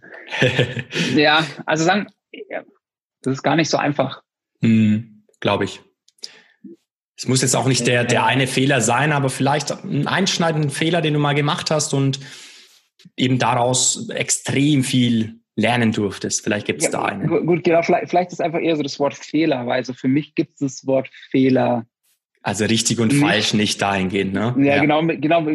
ja, 1.15 1.45
also 1.65 1.83
sagen, 1.83 2.07
das 3.23 3.33
ist 3.33 3.43
gar 3.43 3.57
nicht 3.57 3.69
so 3.69 3.75
einfach. 3.75 4.23
Hm, 4.61 5.25
Glaube 5.41 5.65
ich. 5.65 5.81
Es 7.17 7.27
muss 7.27 7.41
jetzt 7.41 7.55
auch 7.55 7.67
nicht 7.67 7.87
der, 7.87 8.03
der 8.03 8.25
eine 8.25 8.45
Fehler 8.45 8.79
sein, 8.79 9.11
aber 9.11 9.29
vielleicht 9.29 9.71
einen 9.71 10.07
einschneidenden 10.07 10.69
Fehler, 10.69 11.01
den 11.01 11.15
du 11.15 11.19
mal 11.19 11.33
gemacht 11.33 11.71
hast 11.71 11.95
und 11.95 12.19
eben 13.15 13.39
daraus 13.39 14.09
extrem 14.09 14.83
viel 14.83 15.39
lernen 15.55 15.91
durftest. 15.91 16.43
Vielleicht 16.43 16.67
gibt 16.67 16.81
es 16.81 16.85
ja, 16.85 16.91
da 16.91 17.05
einen. 17.05 17.27
Gut, 17.27 17.63
genau, 17.63 17.81
vielleicht, 17.81 18.09
vielleicht 18.09 18.31
ist 18.31 18.39
einfach 18.39 18.59
eher 18.59 18.75
so 18.75 18.83
das 18.83 18.99
Wort 18.99 19.15
Fehler, 19.15 19.65
weil 19.65 19.77
also 19.77 19.93
für 19.93 20.07
mich 20.07 20.35
gibt 20.35 20.53
es 20.53 20.59
das 20.59 20.87
Wort 20.87 21.09
Fehler. 21.31 21.87
Also 22.43 22.65
richtig 22.65 22.99
und 22.99 23.11
nicht. 23.11 23.19
falsch 23.21 23.53
nicht 23.55 23.81
dahingehend, 23.81 24.33
ne? 24.33 24.55
Ja, 24.59 24.75
ja, 24.75 24.81
genau, 24.81 25.01
genau, 25.01 25.45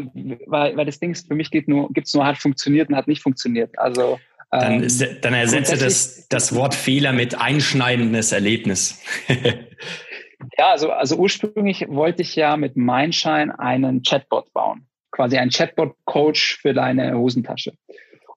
weil, 0.46 0.76
weil 0.76 0.84
das 0.84 0.98
Ding 0.98 1.12
ist, 1.12 1.28
für 1.28 1.36
mich 1.36 1.52
gibt 1.52 1.68
nur, 1.68 1.92
gibt's 1.92 2.12
nur 2.12 2.26
hat 2.26 2.38
funktioniert 2.38 2.88
und 2.88 2.96
hat 2.96 3.06
nicht 3.06 3.22
funktioniert. 3.22 3.78
Also 3.78 4.18
dann, 4.50 4.82
ähm, 4.82 4.88
dann 5.22 5.32
ersetze 5.32 5.78
das, 5.78 6.26
das 6.28 6.54
Wort 6.54 6.74
Fehler 6.74 7.12
mit 7.12 7.40
einschneidendes 7.40 8.32
Erlebnis. 8.32 9.00
Ja, 10.58 10.70
also, 10.70 10.90
also 10.90 11.16
ursprünglich 11.16 11.86
wollte 11.88 12.22
ich 12.22 12.36
ja 12.36 12.56
mit 12.56 12.76
Mindshine 12.76 13.58
einen 13.58 14.02
Chatbot 14.02 14.52
bauen. 14.52 14.86
Quasi 15.10 15.36
ein 15.36 15.50
Chatbot-Coach 15.50 16.58
für 16.60 16.72
deine 16.72 17.16
Hosentasche. 17.16 17.72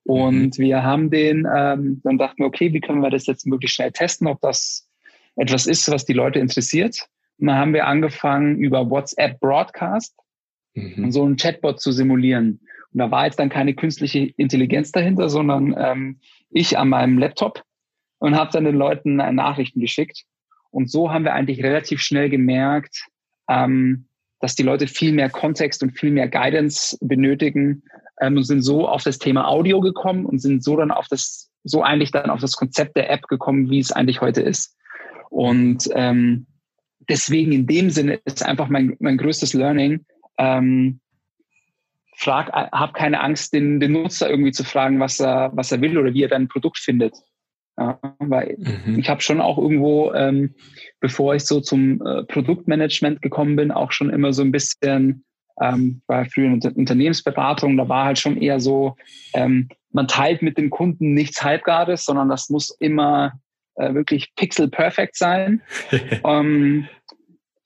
Und 0.04 0.58
mhm. 0.58 0.62
wir 0.62 0.82
haben 0.84 1.10
den, 1.10 1.48
ähm, 1.52 2.00
dann 2.04 2.18
dachten 2.18 2.38
wir, 2.38 2.46
okay, 2.46 2.72
wie 2.72 2.80
können 2.80 3.00
wir 3.00 3.10
das 3.10 3.26
jetzt 3.26 3.46
möglichst 3.46 3.76
schnell 3.76 3.92
testen, 3.92 4.28
ob 4.28 4.40
das 4.40 4.88
etwas 5.36 5.66
ist, 5.66 5.90
was 5.90 6.04
die 6.04 6.12
Leute 6.12 6.38
interessiert. 6.38 7.08
Und 7.38 7.48
dann 7.48 7.56
haben 7.56 7.74
wir 7.74 7.86
angefangen, 7.86 8.56
über 8.56 8.88
WhatsApp 8.88 9.40
Broadcast 9.40 10.14
mhm. 10.74 11.10
so 11.10 11.24
einen 11.24 11.36
Chatbot 11.36 11.80
zu 11.80 11.92
simulieren. 11.92 12.60
Und 12.92 13.00
da 13.00 13.10
war 13.10 13.26
jetzt 13.26 13.38
dann 13.38 13.48
keine 13.48 13.74
künstliche 13.74 14.20
Intelligenz 14.36 14.92
dahinter, 14.92 15.28
sondern 15.28 15.74
ähm, 15.76 16.20
ich 16.50 16.78
an 16.78 16.88
meinem 16.88 17.18
Laptop 17.18 17.62
und 18.18 18.36
habe 18.36 18.50
dann 18.52 18.64
den 18.64 18.76
Leuten 18.76 19.16
Nachrichten 19.16 19.80
geschickt. 19.80 20.24
Und 20.76 20.90
so 20.90 21.10
haben 21.10 21.24
wir 21.24 21.32
eigentlich 21.32 21.64
relativ 21.64 22.02
schnell 22.02 22.28
gemerkt, 22.28 23.06
ähm, 23.48 24.08
dass 24.40 24.56
die 24.56 24.62
Leute 24.62 24.86
viel 24.86 25.10
mehr 25.12 25.30
Kontext 25.30 25.82
und 25.82 25.98
viel 25.98 26.10
mehr 26.10 26.28
Guidance 26.28 26.98
benötigen 27.00 27.82
ähm, 28.20 28.36
und 28.36 28.42
sind 28.42 28.60
so 28.60 28.86
auf 28.86 29.02
das 29.02 29.18
Thema 29.18 29.48
Audio 29.48 29.80
gekommen 29.80 30.26
und 30.26 30.38
sind 30.38 30.62
so 30.62 30.76
dann 30.76 30.90
auf 30.90 31.08
das, 31.08 31.50
so 31.64 31.82
eigentlich 31.82 32.10
dann 32.10 32.28
auf 32.28 32.40
das 32.40 32.52
Konzept 32.52 32.94
der 32.94 33.08
App 33.08 33.26
gekommen, 33.26 33.70
wie 33.70 33.78
es 33.78 33.90
eigentlich 33.90 34.20
heute 34.20 34.42
ist. 34.42 34.76
Und 35.30 35.88
ähm, 35.94 36.46
deswegen 37.08 37.52
in 37.52 37.66
dem 37.66 37.88
Sinne 37.88 38.20
ist 38.26 38.44
einfach 38.44 38.68
mein, 38.68 38.96
mein 38.98 39.16
größtes 39.16 39.54
Learning, 39.54 40.04
ähm, 40.36 41.00
frag, 42.18 42.52
hab 42.52 42.92
keine 42.92 43.20
Angst, 43.22 43.54
den, 43.54 43.80
den 43.80 43.92
Nutzer 43.92 44.28
irgendwie 44.28 44.52
zu 44.52 44.62
fragen, 44.62 45.00
was 45.00 45.20
er, 45.20 45.52
was 45.54 45.72
er 45.72 45.80
will 45.80 45.96
oder 45.96 46.12
wie 46.12 46.22
er 46.22 46.28
dein 46.28 46.48
Produkt 46.48 46.76
findet. 46.76 47.14
Ja, 47.78 47.98
weil 48.18 48.56
mhm. 48.58 48.98
ich 48.98 49.10
habe 49.10 49.20
schon 49.20 49.40
auch 49.40 49.58
irgendwo, 49.58 50.12
ähm, 50.14 50.54
bevor 51.00 51.34
ich 51.34 51.44
so 51.44 51.60
zum 51.60 52.00
äh, 52.06 52.24
Produktmanagement 52.24 53.20
gekommen 53.20 53.56
bin, 53.56 53.70
auch 53.70 53.92
schon 53.92 54.08
immer 54.08 54.32
so 54.32 54.42
ein 54.42 54.50
bisschen, 54.50 55.24
ähm, 55.60 56.00
war 56.06 56.24
früher 56.24 56.46
in 56.46 56.54
Unter 56.54 56.74
Unternehmensberatung, 56.74 57.76
da 57.76 57.88
war 57.88 58.06
halt 58.06 58.18
schon 58.18 58.40
eher 58.40 58.60
so, 58.60 58.96
ähm, 59.34 59.68
man 59.92 60.08
teilt 60.08 60.40
mit 60.42 60.56
dem 60.56 60.70
Kunden 60.70 61.12
nichts 61.12 61.42
Halbgares, 61.42 62.04
sondern 62.04 62.30
das 62.30 62.48
muss 62.48 62.70
immer 62.80 63.32
äh, 63.74 63.92
wirklich 63.92 64.34
pixel 64.36 64.68
perfect 64.68 65.16
sein. 65.16 65.62
ähm, 66.24 66.88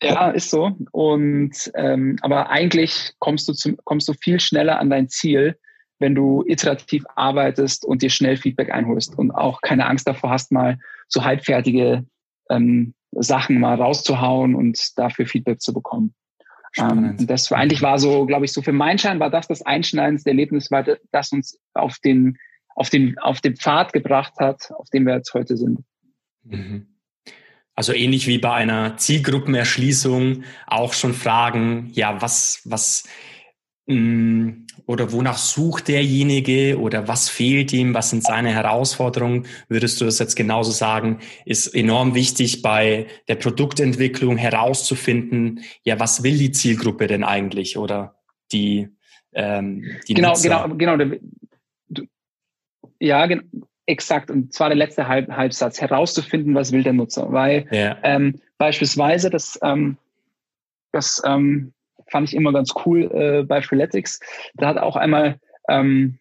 ja, 0.02 0.30
ist 0.30 0.50
so. 0.50 0.76
Und 0.92 1.70
ähm, 1.74 2.16
aber 2.22 2.50
eigentlich 2.50 3.12
kommst 3.18 3.48
du 3.48 3.52
zum, 3.52 3.76
kommst 3.84 4.08
du 4.08 4.14
viel 4.14 4.40
schneller 4.40 4.78
an 4.80 4.90
dein 4.90 5.08
Ziel, 5.08 5.56
wenn 6.00 6.14
du 6.14 6.42
iterativ 6.46 7.04
arbeitest 7.14 7.84
und 7.84 8.02
dir 8.02 8.10
schnell 8.10 8.36
Feedback 8.36 8.72
einholst 8.72 9.16
und 9.16 9.30
auch 9.30 9.60
keine 9.60 9.86
Angst 9.86 10.08
davor 10.08 10.30
hast, 10.30 10.50
mal 10.50 10.78
so 11.08 11.24
halbfertige 11.24 12.04
ähm, 12.48 12.94
Sachen 13.12 13.60
mal 13.60 13.74
rauszuhauen 13.74 14.54
und 14.54 14.98
dafür 14.98 15.26
Feedback 15.26 15.60
zu 15.60 15.72
bekommen. 15.72 16.14
Ähm, 16.76 17.16
das 17.26 17.50
war, 17.50 17.58
eigentlich 17.58 17.82
war 17.82 17.98
so, 17.98 18.26
glaube 18.26 18.44
ich, 18.44 18.52
so 18.52 18.62
für 18.62 18.72
meinen 18.72 18.98
Schein 18.98 19.20
war 19.20 19.30
das 19.30 19.48
das 19.48 19.62
einschneidendste 19.62 20.30
Erlebnis, 20.30 20.70
weil 20.70 21.00
das 21.10 21.32
uns 21.32 21.58
auf 21.74 21.98
den, 21.98 22.38
auf 22.74 22.90
den, 22.90 23.18
auf 23.18 23.40
den 23.40 23.56
Pfad 23.56 23.92
gebracht 23.92 24.34
hat, 24.38 24.70
auf 24.72 24.88
dem 24.90 25.06
wir 25.06 25.14
jetzt 25.16 25.34
heute 25.34 25.56
sind. 25.56 25.80
Mhm. 26.44 26.86
Also 27.74 27.92
ähnlich 27.92 28.26
wie 28.26 28.38
bei 28.38 28.52
einer 28.52 28.96
Zielgruppenerschließung 28.96 30.44
auch 30.66 30.92
schon 30.92 31.14
fragen, 31.14 31.88
ja, 31.92 32.20
was, 32.20 32.60
was, 32.64 33.04
mh, 33.86 33.96
mm, 33.96 34.66
oder 34.90 35.12
wonach 35.12 35.38
sucht 35.38 35.86
derjenige 35.86 36.76
oder 36.76 37.06
was 37.06 37.28
fehlt 37.28 37.72
ihm, 37.72 37.94
was 37.94 38.10
sind 38.10 38.24
seine 38.24 38.52
Herausforderungen? 38.52 39.46
Würdest 39.68 40.00
du 40.00 40.04
das 40.04 40.18
jetzt 40.18 40.34
genauso 40.34 40.72
sagen? 40.72 41.20
Ist 41.44 41.68
enorm 41.68 42.16
wichtig 42.16 42.60
bei 42.60 43.06
der 43.28 43.36
Produktentwicklung 43.36 44.36
herauszufinden, 44.36 45.60
ja, 45.84 46.00
was 46.00 46.24
will 46.24 46.36
die 46.36 46.50
Zielgruppe 46.50 47.06
denn 47.06 47.22
eigentlich 47.22 47.78
oder 47.78 48.16
die, 48.50 48.88
ähm, 49.32 49.84
die 50.08 50.14
Genau, 50.14 50.30
Nutzer? 50.30 50.68
genau, 50.76 50.96
genau. 50.96 51.16
Ja, 52.98 53.28
exakt. 53.86 54.28
Und 54.28 54.52
zwar 54.52 54.70
der 54.70 54.76
letzte 54.76 55.06
Halb 55.06 55.30
Halbsatz, 55.30 55.80
herauszufinden, 55.80 56.56
was 56.56 56.72
will 56.72 56.82
der 56.82 56.94
Nutzer. 56.94 57.30
Weil 57.30 57.68
ja. 57.70 57.96
ähm, 58.02 58.40
beispielsweise 58.58 59.30
das, 59.30 59.56
ähm, 59.62 59.98
das 60.90 61.22
ähm, 61.24 61.74
fand 62.10 62.28
ich 62.28 62.34
immer 62.34 62.52
ganz 62.52 62.72
cool 62.84 63.10
äh, 63.12 63.42
bei 63.44 63.62
Freeletics. 63.62 64.20
Da 64.54 64.68
hat 64.68 64.78
auch 64.78 64.96
einmal, 64.96 65.38
ähm, 65.68 66.18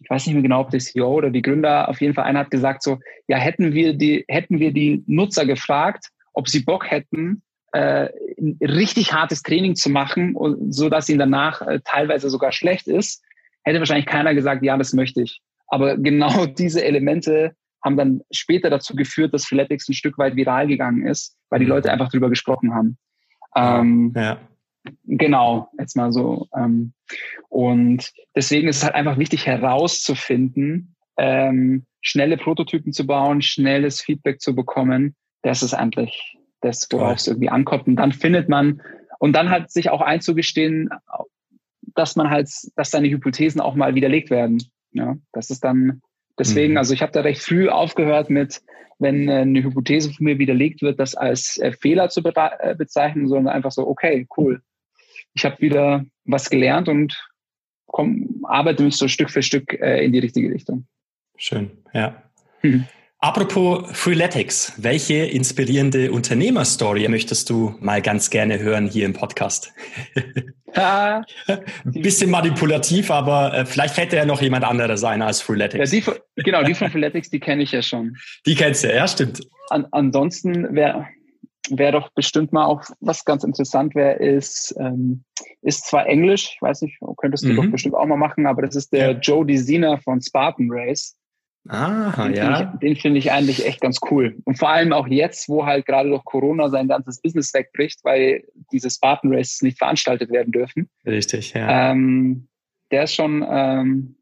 ich 0.00 0.10
weiß 0.10 0.26
nicht 0.26 0.34
mehr 0.34 0.42
genau, 0.42 0.60
ob 0.60 0.70
der 0.70 0.80
CEO 0.80 1.12
oder 1.12 1.30
die 1.30 1.42
Gründer, 1.42 1.88
auf 1.88 2.00
jeden 2.00 2.14
Fall 2.14 2.24
einer 2.24 2.40
hat 2.40 2.50
gesagt 2.50 2.82
so, 2.82 2.98
ja, 3.28 3.36
hätten 3.36 3.72
wir 3.72 3.94
die, 3.94 4.24
hätten 4.28 4.58
wir 4.58 4.72
die 4.72 5.04
Nutzer 5.06 5.46
gefragt, 5.46 6.08
ob 6.32 6.48
sie 6.48 6.60
Bock 6.60 6.90
hätten, 6.90 7.42
äh, 7.72 8.08
ein 8.38 8.58
richtig 8.60 9.12
hartes 9.12 9.42
Training 9.42 9.76
zu 9.76 9.90
machen, 9.90 10.34
und, 10.34 10.74
so 10.74 10.88
dass 10.88 11.08
ihnen 11.08 11.18
danach 11.18 11.62
äh, 11.62 11.80
teilweise 11.84 12.30
sogar 12.30 12.52
schlecht 12.52 12.86
ist, 12.86 13.22
hätte 13.64 13.78
wahrscheinlich 13.78 14.06
keiner 14.06 14.34
gesagt, 14.34 14.62
ja, 14.62 14.76
das 14.76 14.92
möchte 14.92 15.22
ich. 15.22 15.40
Aber 15.68 15.96
genau 15.98 16.46
diese 16.46 16.84
Elemente 16.84 17.54
haben 17.84 17.96
dann 17.96 18.20
später 18.30 18.70
dazu 18.70 18.94
geführt, 18.94 19.34
dass 19.34 19.46
Freeletics 19.46 19.88
ein 19.88 19.94
Stück 19.94 20.18
weit 20.18 20.36
viral 20.36 20.68
gegangen 20.68 21.06
ist, 21.06 21.36
weil 21.50 21.58
die 21.58 21.64
mhm. 21.64 21.72
Leute 21.72 21.90
einfach 21.90 22.10
drüber 22.10 22.28
gesprochen 22.28 22.74
haben. 22.74 22.96
Ähm, 23.56 24.12
ja. 24.14 24.38
Genau, 25.04 25.68
jetzt 25.78 25.96
mal 25.96 26.12
so. 26.12 26.48
Ähm, 26.56 26.92
und 27.48 28.12
deswegen 28.34 28.68
ist 28.68 28.78
es 28.78 28.84
halt 28.84 28.94
einfach 28.94 29.18
wichtig 29.18 29.46
herauszufinden, 29.46 30.96
ähm, 31.16 31.86
schnelle 32.00 32.36
Prototypen 32.36 32.92
zu 32.92 33.06
bauen, 33.06 33.42
schnelles 33.42 34.00
Feedback 34.00 34.40
zu 34.40 34.54
bekommen. 34.54 35.14
Das 35.42 35.62
ist 35.62 35.74
eigentlich 35.74 36.36
das, 36.60 36.88
worauf 36.90 37.18
es 37.18 37.26
irgendwie 37.26 37.48
ankommt. 37.48 37.86
Und 37.86 37.96
dann 37.96 38.12
findet 38.12 38.48
man, 38.48 38.82
und 39.18 39.34
dann 39.34 39.50
halt 39.50 39.70
sich 39.70 39.90
auch 39.90 40.00
einzugestehen, 40.00 40.90
dass 41.94 42.16
man 42.16 42.30
halt, 42.30 42.50
dass 42.76 42.90
seine 42.90 43.08
Hypothesen 43.08 43.60
auch 43.60 43.74
mal 43.74 43.94
widerlegt 43.94 44.30
werden. 44.30 44.62
Ja, 44.92 45.16
das 45.32 45.50
ist 45.50 45.62
dann 45.62 46.02
deswegen, 46.38 46.72
mhm. 46.72 46.78
also 46.78 46.94
ich 46.94 47.02
habe 47.02 47.12
da 47.12 47.20
recht 47.20 47.40
früh 47.40 47.68
aufgehört 47.68 48.30
mit, 48.30 48.62
wenn 48.98 49.28
eine 49.28 49.62
Hypothese 49.62 50.12
von 50.12 50.24
mir 50.24 50.38
widerlegt 50.38 50.82
wird, 50.82 50.98
das 50.98 51.14
als 51.14 51.58
äh, 51.58 51.72
Fehler 51.72 52.08
zu 52.08 52.22
äh, 52.24 52.74
bezeichnen, 52.74 53.28
sondern 53.28 53.54
einfach 53.54 53.72
so, 53.72 53.86
okay, 53.86 54.26
cool, 54.36 54.62
ich 55.34 55.44
habe 55.44 55.60
wieder 55.60 56.04
was 56.24 56.50
gelernt 56.50 56.88
und 56.88 57.16
komm, 57.86 58.44
arbeite 58.48 58.82
mich 58.82 58.96
so 58.96 59.08
Stück 59.08 59.30
für 59.30 59.42
Stück 59.42 59.72
äh, 59.74 60.04
in 60.04 60.12
die 60.12 60.18
richtige 60.18 60.50
Richtung. 60.50 60.86
Schön, 61.36 61.70
ja. 61.92 62.22
Mhm. 62.62 62.86
Apropos 63.18 63.88
Freeletics, 63.92 64.72
welche 64.78 65.14
inspirierende 65.14 66.10
Unternehmerstory 66.10 67.06
möchtest 67.06 67.50
du 67.50 67.76
mal 67.78 68.02
ganz 68.02 68.30
gerne 68.30 68.58
hören 68.58 68.88
hier 68.88 69.06
im 69.06 69.12
Podcast? 69.12 69.72
Ein 70.74 71.24
bisschen 71.84 72.30
manipulativ, 72.30 73.12
aber 73.12 73.54
äh, 73.54 73.66
vielleicht 73.66 73.96
hätte 73.96 74.16
ja 74.16 74.24
noch 74.24 74.42
jemand 74.42 74.64
anderes 74.64 75.00
sein 75.00 75.22
als 75.22 75.40
Freeletics. 75.40 75.92
Ja, 75.92 76.00
die, 76.00 76.42
genau, 76.42 76.64
die 76.64 76.74
von 76.74 76.90
Freeletics, 76.90 77.30
die 77.30 77.38
kenne 77.38 77.62
ich 77.62 77.70
ja 77.70 77.82
schon. 77.82 78.16
Die 78.44 78.56
kennst 78.56 78.82
du, 78.82 78.92
ja, 78.92 79.06
stimmt. 79.06 79.40
An, 79.70 79.86
ansonsten 79.92 80.74
wäre 80.74 81.06
wer 81.78 81.92
doch 81.92 82.10
bestimmt 82.10 82.52
mal 82.52 82.64
auch 82.64 82.82
was 83.00 83.24
ganz 83.24 83.44
interessant 83.44 83.94
wäre, 83.94 84.14
ist, 84.14 84.74
ähm, 84.78 85.24
ist 85.62 85.86
zwar 85.86 86.06
Englisch, 86.06 86.52
ich 86.54 86.62
weiß 86.62 86.82
nicht, 86.82 86.98
könntest 87.16 87.44
du 87.44 87.48
mhm. 87.48 87.56
doch 87.56 87.70
bestimmt 87.70 87.94
auch 87.94 88.06
mal 88.06 88.16
machen, 88.16 88.46
aber 88.46 88.62
das 88.62 88.76
ist 88.76 88.92
der 88.92 89.12
ja. 89.12 89.18
Joe 89.18 89.46
Desina 89.46 89.96
von 89.98 90.20
Spartan 90.20 90.68
Race. 90.70 91.16
Aha, 91.68 92.26
den 92.26 92.34
ja. 92.34 92.56
Find 92.56 92.74
ich, 92.74 92.80
den 92.80 92.96
finde 92.96 93.18
ich 93.18 93.30
eigentlich 93.30 93.64
echt 93.64 93.80
ganz 93.80 94.00
cool. 94.10 94.36
Und 94.44 94.58
vor 94.58 94.70
allem 94.70 94.92
auch 94.92 95.06
jetzt, 95.06 95.48
wo 95.48 95.64
halt 95.64 95.86
gerade 95.86 96.08
durch 96.08 96.24
Corona 96.24 96.68
sein 96.68 96.88
ganzes 96.88 97.20
Business 97.20 97.54
wegbricht, 97.54 98.00
weil 98.02 98.44
diese 98.72 98.90
Spartan 98.90 99.32
Races 99.32 99.62
nicht 99.62 99.78
veranstaltet 99.78 100.30
werden 100.30 100.50
dürfen. 100.50 100.88
Richtig, 101.06 101.54
ja. 101.54 101.92
Ähm, 101.92 102.48
der 102.90 103.04
ist 103.04 103.14
schon 103.14 103.46
ähm, 103.48 104.16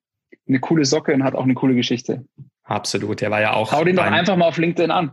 eine 0.47 0.61
coole 0.61 0.85
Socke 0.85 1.15
und 1.15 1.25
hat 1.25 1.35
auch 1.35 1.45
eine 1.45 1.55
coole 1.55 1.75
Geschichte. 1.75 2.27
Absolut, 2.63 3.21
der 3.21 3.31
war 3.31 3.41
ja 3.41 3.55
auch. 3.55 3.73
Hau 3.73 3.85
den 3.85 3.97
doch 3.97 4.05
einfach 4.05 4.37
mal 4.37 4.47
auf 4.47 4.59
LinkedIn 4.59 4.91
an. 4.91 5.13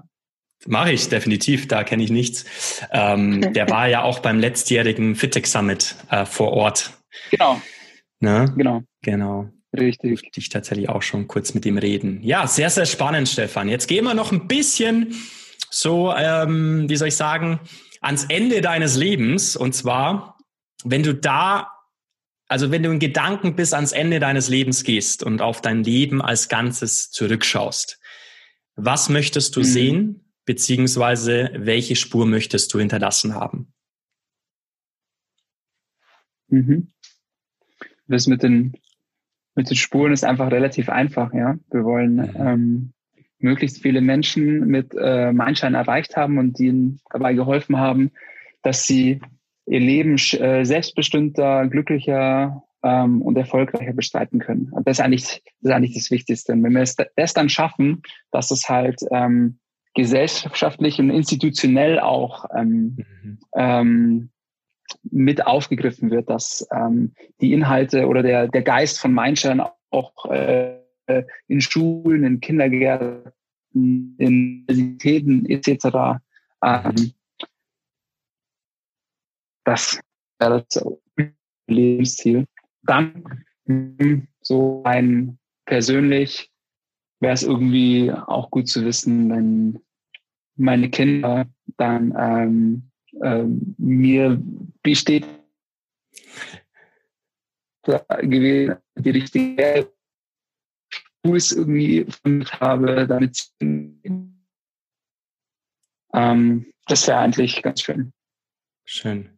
Mache 0.66 0.92
ich 0.92 1.08
definitiv, 1.10 1.68
da 1.68 1.84
kenne 1.84 2.04
ich 2.04 2.10
nichts. 2.10 2.46
Ähm, 2.92 3.54
der 3.54 3.70
war 3.70 3.88
ja 3.88 4.04
auch 4.04 4.20
beim 4.20 4.40
letztjährigen 4.40 5.16
Fitech 5.16 5.48
Summit 5.48 5.96
äh, 6.10 6.26
vor 6.26 6.52
Ort. 6.52 6.94
Genau. 7.32 7.62
Ne? 8.20 8.54
Genau. 8.58 8.84
Genau. 9.04 9.50
Richtig. 9.78 10.22
Durfte 10.22 10.40
ich 10.40 10.50
tatsächlich 10.50 10.90
auch 10.90 11.02
schon 11.02 11.28
kurz 11.28 11.54
mit 11.54 11.66
ihm 11.66 11.78
reden. 11.78 12.22
Ja, 12.24 12.48
sehr, 12.48 12.70
sehr 12.70 12.86
spannend, 12.86 13.30
Stefan. 13.30 13.70
Jetzt 13.70 13.88
gehen 13.88 14.06
wir 14.06 14.14
noch 14.14 14.32
ein 14.32 14.48
bisschen 14.48 15.14
so, 15.70 16.14
ähm, 16.16 16.90
wie 16.90 16.96
soll 16.96 17.10
ich 17.10 17.16
sagen, 17.16 17.60
ans 18.02 18.26
Ende 18.26 18.62
deines 18.62 18.96
Lebens. 18.96 19.56
Und 19.56 19.74
zwar, 19.74 20.38
wenn 20.84 21.04
du 21.04 21.14
da, 21.14 21.72
also 22.48 22.72
wenn 22.72 22.84
du 22.84 22.92
in 22.92 23.00
Gedanken 23.00 23.56
bis 23.56 23.74
ans 23.74 23.92
Ende 23.92 24.20
deines 24.20 24.48
Lebens 24.48 24.84
gehst 24.84 25.24
und 25.24 25.42
auf 25.42 25.62
dein 25.62 25.84
Leben 25.84 26.22
als 26.22 26.50
Ganzes 26.50 27.12
zurückschaust, 27.12 28.00
was 28.76 29.10
möchtest 29.10 29.56
du 29.56 29.60
mhm. 29.60 29.66
sehen? 29.66 30.27
Beziehungsweise 30.48 31.52
welche 31.54 31.96
Spur 31.96 32.26
möchtest 32.26 32.74
du 32.74 32.80
hinterlassen 32.80 33.36
haben? 33.36 33.74
Mhm. 36.48 36.94
Das 38.08 38.28
mit 38.28 38.42
den, 38.42 38.74
mit 39.56 39.70
den 39.70 39.76
Spuren 39.76 40.14
ist 40.14 40.24
einfach 40.24 40.50
relativ 40.50 40.88
einfach, 40.90 41.34
ja. 41.34 41.60
Wir 41.70 41.84
wollen 41.84 42.16
mhm. 42.16 42.34
ähm, 42.36 42.94
möglichst 43.40 43.82
viele 43.82 44.00
Menschen 44.00 44.66
mit 44.68 44.96
äh, 44.98 45.34
Mindshine 45.34 45.78
erreicht 45.78 46.16
haben 46.16 46.38
und 46.38 46.58
ihnen 46.60 47.02
dabei 47.12 47.34
geholfen 47.34 47.78
haben, 47.78 48.12
dass 48.64 48.88
sie 48.88 49.20
ihr 49.66 49.82
Leben 49.82 50.16
äh, 50.16 50.64
selbstbestimmter, 50.64 51.68
glücklicher 51.68 52.64
ähm, 52.84 53.22
und 53.22 53.38
erfolgreicher 53.38 53.92
bestreiten 53.92 54.40
können. 54.40 54.70
Und 54.72 54.88
das 54.88 55.00
ist 55.00 55.04
eigentlich, 55.04 55.26
das 55.26 55.44
ist 55.62 55.72
eigentlich 55.72 55.94
das 55.94 56.10
Wichtigste. 56.10 56.54
Und 56.54 56.64
wenn 56.64 56.72
wir 56.72 56.84
es 56.84 56.96
das 57.18 57.34
dann 57.34 57.50
schaffen, 57.50 58.02
dass 58.32 58.50
es 58.50 58.70
halt 58.70 59.02
ähm, 59.12 59.60
gesellschaftlich 59.98 61.00
und 61.00 61.10
institutionell 61.10 62.00
auch 62.00 62.46
ähm, 62.56 62.98
mhm. 63.24 63.40
ähm, 63.56 64.30
mit 65.02 65.48
aufgegriffen 65.48 66.12
wird, 66.12 66.30
dass 66.30 66.68
ähm, 66.72 67.14
die 67.42 67.52
Inhalte 67.52 68.06
oder 68.06 68.22
der, 68.22 68.48
der 68.48 68.62
Geist 68.62 69.00
von 69.00 69.12
Mindshare 69.12 69.74
auch 69.90 70.26
äh, 70.26 70.78
in 71.48 71.62
Schulen, 71.62 72.24
in 72.24 72.40
Kindergärten, 72.40 73.34
in 73.74 74.66
Universitäten 74.70 75.48
etc. 75.48 76.22
Ähm, 76.64 77.14
das 79.66 80.00
wäre 80.38 80.64
das 80.70 80.86
Lebensziel. 81.68 82.46
Dann 82.84 83.44
so 84.42 84.84
ein 84.84 85.40
persönlich 85.66 86.52
wäre 87.20 87.34
es 87.34 87.42
irgendwie 87.42 88.12
auch 88.12 88.52
gut 88.52 88.68
zu 88.68 88.86
wissen, 88.86 89.30
wenn 89.32 89.80
meine 90.58 90.90
Kinder 90.90 91.48
dann 91.78 92.14
ähm, 92.18 92.90
ähm, 93.22 93.76
mir 93.78 94.42
besteht 94.84 95.26
gewesen, 98.22 98.76
die 98.96 99.10
richtige 99.12 99.90
Tools 101.24 101.52
irgendwie 101.54 102.06
habe, 102.60 103.08
damit 103.08 103.50
ähm, 106.14 106.66
das 106.88 107.08
wäre 107.08 107.20
eigentlich 107.20 107.62
ganz 107.62 107.82
schön. 107.82 108.12
Schön. 108.86 109.30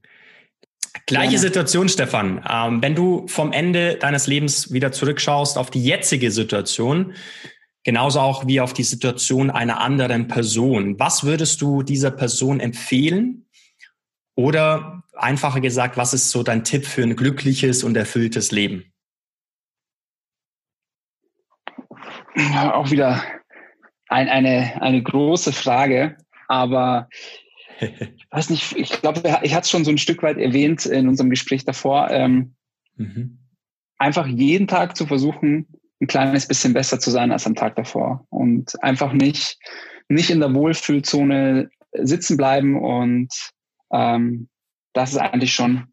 Gleiche 1.05 1.33
ja. 1.33 1.39
Situation, 1.39 1.89
Stefan. 1.89 2.43
Ähm, 2.47 2.81
wenn 2.81 2.95
du 2.95 3.27
vom 3.27 3.51
Ende 3.51 3.95
deines 3.97 4.27
Lebens 4.27 4.71
wieder 4.71 4.91
zurückschaust 4.91 5.57
auf 5.57 5.71
die 5.71 5.83
jetzige 5.83 6.31
Situation, 6.31 7.13
Genauso 7.89 8.19
auch 8.19 8.45
wie 8.45 8.61
auf 8.61 8.73
die 8.73 8.83
Situation 8.83 9.49
einer 9.49 9.81
anderen 9.81 10.27
Person. 10.27 10.99
Was 10.99 11.23
würdest 11.23 11.59
du 11.59 11.81
dieser 11.81 12.11
Person 12.11 12.59
empfehlen? 12.59 13.47
Oder 14.35 15.01
einfacher 15.13 15.59
gesagt, 15.59 15.97
was 15.97 16.13
ist 16.13 16.29
so 16.29 16.43
dein 16.43 16.63
Tipp 16.63 16.85
für 16.85 17.01
ein 17.01 17.15
glückliches 17.15 17.83
und 17.83 17.97
erfülltes 17.97 18.51
Leben? 18.51 18.93
Auch 22.61 22.91
wieder 22.91 23.23
ein, 24.07 24.29
eine, 24.29 24.79
eine 24.83 25.01
große 25.01 25.51
Frage, 25.51 26.15
aber 26.47 27.09
ich 27.79 28.27
weiß 28.29 28.51
nicht, 28.51 28.77
ich 28.77 29.01
glaube, 29.01 29.23
ich 29.41 29.55
hatte 29.55 29.63
es 29.63 29.71
schon 29.71 29.83
so 29.83 29.89
ein 29.89 29.97
Stück 29.97 30.21
weit 30.21 30.37
erwähnt 30.37 30.85
in 30.85 31.07
unserem 31.07 31.31
Gespräch 31.31 31.65
davor. 31.65 32.11
Ähm, 32.11 32.53
mhm. 32.97 33.39
Einfach 33.97 34.27
jeden 34.27 34.67
Tag 34.67 34.95
zu 34.95 35.07
versuchen, 35.07 35.65
ein 36.01 36.07
kleines 36.07 36.47
bisschen 36.47 36.73
besser 36.73 36.99
zu 36.99 37.11
sein 37.11 37.31
als 37.31 37.45
am 37.45 37.55
Tag 37.55 37.75
davor 37.75 38.25
und 38.29 38.81
einfach 38.83 39.13
nicht, 39.13 39.59
nicht 40.07 40.29
in 40.29 40.39
der 40.39 40.53
Wohlfühlzone 40.53 41.69
sitzen 41.93 42.37
bleiben 42.37 42.79
und 42.81 43.33
ähm, 43.91 44.47
das 44.93 45.11
ist 45.11 45.17
eigentlich 45.17 45.53
schon, 45.53 45.87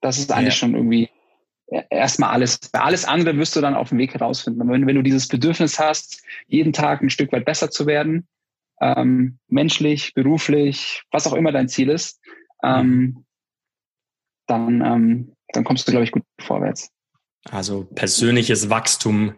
das 0.00 0.18
ist 0.18 0.32
eigentlich 0.32 0.54
ja. 0.54 0.58
schon 0.60 0.74
irgendwie 0.74 1.10
erstmal 1.90 2.30
alles. 2.30 2.58
Bei 2.70 2.80
alles 2.80 3.04
andere 3.04 3.36
wirst 3.38 3.56
du 3.56 3.60
dann 3.60 3.74
auf 3.74 3.88
dem 3.90 3.98
Weg 3.98 4.14
herausfinden. 4.14 4.68
Wenn, 4.68 4.86
wenn 4.86 4.96
du 4.96 5.02
dieses 5.02 5.28
Bedürfnis 5.28 5.78
hast, 5.78 6.22
jeden 6.46 6.72
Tag 6.72 7.02
ein 7.02 7.10
Stück 7.10 7.32
weit 7.32 7.44
besser 7.44 7.70
zu 7.70 7.86
werden, 7.86 8.26
ähm, 8.80 9.38
menschlich, 9.48 10.14
beruflich, 10.14 11.02
was 11.10 11.26
auch 11.26 11.32
immer 11.32 11.52
dein 11.52 11.68
Ziel 11.68 11.88
ist, 11.88 12.20
ähm, 12.62 13.24
dann, 14.46 14.80
ähm, 14.82 15.32
dann 15.52 15.64
kommst 15.64 15.86
du, 15.86 15.92
glaube 15.92 16.04
ich, 16.04 16.12
gut 16.12 16.24
vorwärts. 16.40 16.90
Also 17.50 17.84
persönliches 17.84 18.70
Wachstum 18.70 19.34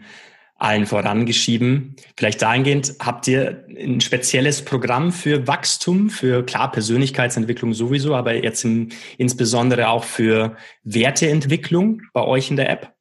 allen 0.58 0.86
vorangeschieben. 0.86 1.94
Vielleicht 2.16 2.42
dahingehend, 2.42 2.96
habt 2.98 3.28
ihr 3.28 3.64
ein 3.68 4.00
spezielles 4.00 4.64
Programm 4.64 5.12
für 5.12 5.46
Wachstum, 5.46 6.10
für 6.10 6.44
klar 6.44 6.72
Persönlichkeitsentwicklung 6.72 7.74
sowieso, 7.74 8.14
aber 8.16 8.34
jetzt 8.34 8.64
im, 8.64 8.88
insbesondere 9.18 9.88
auch 9.88 10.02
für 10.02 10.56
Werteentwicklung 10.82 12.02
bei 12.12 12.22
euch 12.22 12.50
in 12.50 12.56
der 12.56 12.70
App? 12.70 12.92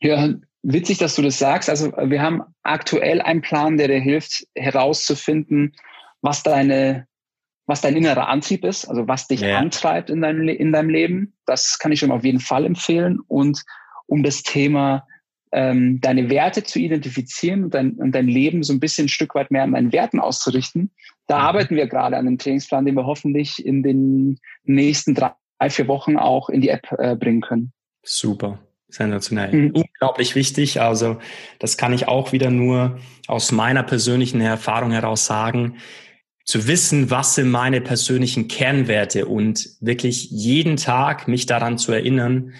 Ja, 0.00 0.34
witzig, 0.62 0.98
dass 0.98 1.14
du 1.14 1.22
das 1.22 1.38
sagst. 1.38 1.70
Also 1.70 1.92
wir 1.92 2.20
haben 2.20 2.42
aktuell 2.62 3.20
einen 3.20 3.42
Plan, 3.42 3.76
der 3.76 3.86
dir 3.86 4.00
hilft, 4.00 4.44
herauszufinden, 4.56 5.76
was 6.20 6.42
deine 6.42 7.06
was 7.70 7.80
dein 7.80 7.96
innerer 7.96 8.28
Antrieb 8.28 8.64
ist, 8.64 8.84
also 8.86 9.06
was 9.06 9.28
dich 9.28 9.40
ja. 9.40 9.58
antreibt 9.58 10.10
in 10.10 10.20
deinem, 10.20 10.48
in 10.48 10.72
deinem 10.72 10.90
Leben. 10.90 11.34
Das 11.46 11.78
kann 11.78 11.92
ich 11.92 12.00
schon 12.00 12.10
auf 12.10 12.24
jeden 12.24 12.40
Fall 12.40 12.66
empfehlen. 12.66 13.20
Und 13.28 13.62
um 14.06 14.24
das 14.24 14.42
Thema 14.42 15.06
ähm, 15.52 16.00
deine 16.00 16.28
Werte 16.30 16.64
zu 16.64 16.80
identifizieren 16.80 17.64
und 17.64 17.74
dein, 17.74 17.92
und 17.92 18.12
dein 18.12 18.26
Leben 18.26 18.64
so 18.64 18.72
ein 18.72 18.80
bisschen 18.80 19.04
ein 19.04 19.08
Stück 19.08 19.36
weit 19.36 19.52
mehr 19.52 19.62
an 19.62 19.72
deinen 19.72 19.92
Werten 19.92 20.18
auszurichten. 20.18 20.90
Da 21.28 21.38
mhm. 21.38 21.44
arbeiten 21.44 21.76
wir 21.76 21.86
gerade 21.86 22.16
an 22.16 22.26
einem 22.26 22.38
Trainingsplan, 22.38 22.84
den 22.84 22.96
wir 22.96 23.06
hoffentlich 23.06 23.64
in 23.64 23.84
den 23.84 24.40
nächsten 24.64 25.14
drei, 25.14 25.32
vier 25.68 25.86
Wochen 25.86 26.16
auch 26.16 26.48
in 26.50 26.60
die 26.60 26.70
App 26.70 26.90
äh, 26.98 27.14
bringen 27.14 27.40
können. 27.40 27.72
Super. 28.02 28.58
Sensationell. 28.88 29.52
Mhm. 29.52 29.70
Unglaublich 29.76 30.34
wichtig. 30.34 30.80
Also 30.80 31.18
das 31.60 31.76
kann 31.76 31.92
ich 31.92 32.08
auch 32.08 32.32
wieder 32.32 32.50
nur 32.50 32.98
aus 33.28 33.52
meiner 33.52 33.84
persönlichen 33.84 34.40
Erfahrung 34.40 34.90
heraus 34.90 35.26
sagen. 35.26 35.76
Zu 36.50 36.66
wissen, 36.66 37.10
was 37.10 37.36
sind 37.36 37.48
meine 37.48 37.80
persönlichen 37.80 38.48
Kernwerte 38.48 39.26
und 39.26 39.68
wirklich 39.78 40.32
jeden 40.32 40.76
Tag 40.76 41.28
mich 41.28 41.46
daran 41.46 41.78
zu 41.78 41.92
erinnern, 41.92 42.54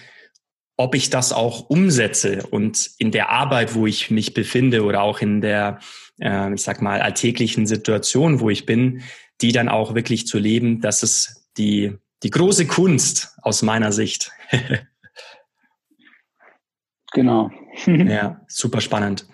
ob 0.77 0.95
ich 0.95 1.09
das 1.09 1.33
auch 1.33 1.69
umsetze 1.69 2.47
und 2.51 2.89
in 2.99 3.11
der 3.11 3.31
Arbeit, 3.31 3.75
wo 3.75 3.87
ich 3.87 4.09
mich 4.09 4.33
befinde 4.33 4.85
oder 4.85 5.01
auch 5.01 5.19
in 5.19 5.41
der, 5.41 5.79
äh, 6.21 6.53
ich 6.53 6.61
sag 6.61 6.81
mal, 6.81 7.01
alltäglichen 7.01 7.67
Situation, 7.67 8.39
wo 8.39 8.49
ich 8.49 8.65
bin, 8.65 9.01
die 9.41 9.51
dann 9.51 9.67
auch 9.67 9.93
wirklich 9.93 10.25
zu 10.25 10.39
leben, 10.39 10.79
das 10.79 11.03
ist 11.03 11.49
die, 11.57 11.97
die 12.23 12.29
große 12.29 12.67
Kunst 12.67 13.35
aus 13.41 13.61
meiner 13.61 13.91
Sicht. 13.91 14.31
genau. 17.11 17.51
ja, 17.85 18.39
super 18.47 18.79
spannend. 18.79 19.27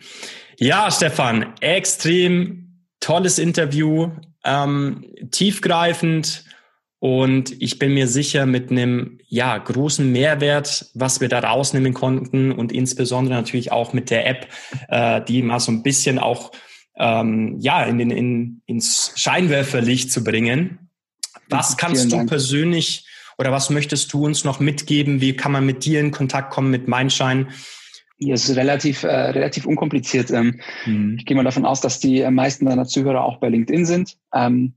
Ja, 0.58 0.89
Stefan, 0.89 1.54
extrem 1.62 2.66
tolles 2.99 3.39
Interview, 3.39 4.12
ähm, 4.43 5.05
tiefgreifend, 5.31 6.45
und 6.99 7.62
ich 7.62 7.77
bin 7.77 7.93
mir 7.93 8.07
sicher, 8.07 8.45
mit 8.45 8.71
einem 8.71 9.19
ja, 9.27 9.57
großen 9.57 10.12
Mehrwert, 10.12 10.88
was 10.95 11.21
wir 11.21 11.29
da 11.29 11.39
rausnehmen 11.39 11.93
konnten 11.93 12.51
und 12.51 12.71
insbesondere 12.71 13.36
natürlich 13.36 13.71
auch 13.71 13.93
mit 13.93 14.10
der 14.10 14.25
App, 14.27 14.47
äh, 14.88 15.21
die 15.23 15.43
mal 15.43 15.60
so 15.60 15.71
ein 15.71 15.83
bisschen 15.83 16.17
auch 16.17 16.51
ähm, 16.97 17.57
ja, 17.60 17.83
in 17.83 17.99
den, 17.99 18.10
in, 18.10 18.62
ins 18.65 19.13
Scheinwerferlicht 19.15 20.12
zu 20.12 20.23
bringen. 20.23 20.89
Was 21.49 21.77
kannst 21.77 22.12
du 22.12 22.25
persönlich 22.25 23.05
oder 23.38 23.51
was 23.51 23.69
möchtest 23.69 24.12
du 24.12 24.25
uns 24.25 24.43
noch 24.43 24.60
mitgeben? 24.60 25.21
Wie 25.21 25.36
kann 25.36 25.51
man 25.51 25.65
mit 25.65 25.86
dir 25.86 25.99
in 25.99 26.10
Kontakt 26.10 26.51
kommen, 26.51 26.71
mit 26.71 26.88
Mindshine? 26.88 27.47
Ja, 28.19 28.34
es 28.34 28.49
ist 28.49 28.58
relativ, 28.58 29.03
äh, 29.03 29.08
relativ 29.08 29.65
unkompliziert. 29.65 30.32
Ähm, 30.32 30.60
mhm. 30.86 31.17
Ich 31.19 31.25
gehe 31.25 31.38
mal 31.38 31.43
davon 31.43 31.65
aus, 31.65 31.82
dass 31.82 31.99
die 31.99 32.27
meisten 32.30 32.65
deiner 32.65 32.86
Zuhörer 32.86 33.23
auch 33.23 33.38
bei 33.38 33.49
LinkedIn 33.49 33.86
sind. 33.86 34.17
Ähm, 34.34 34.73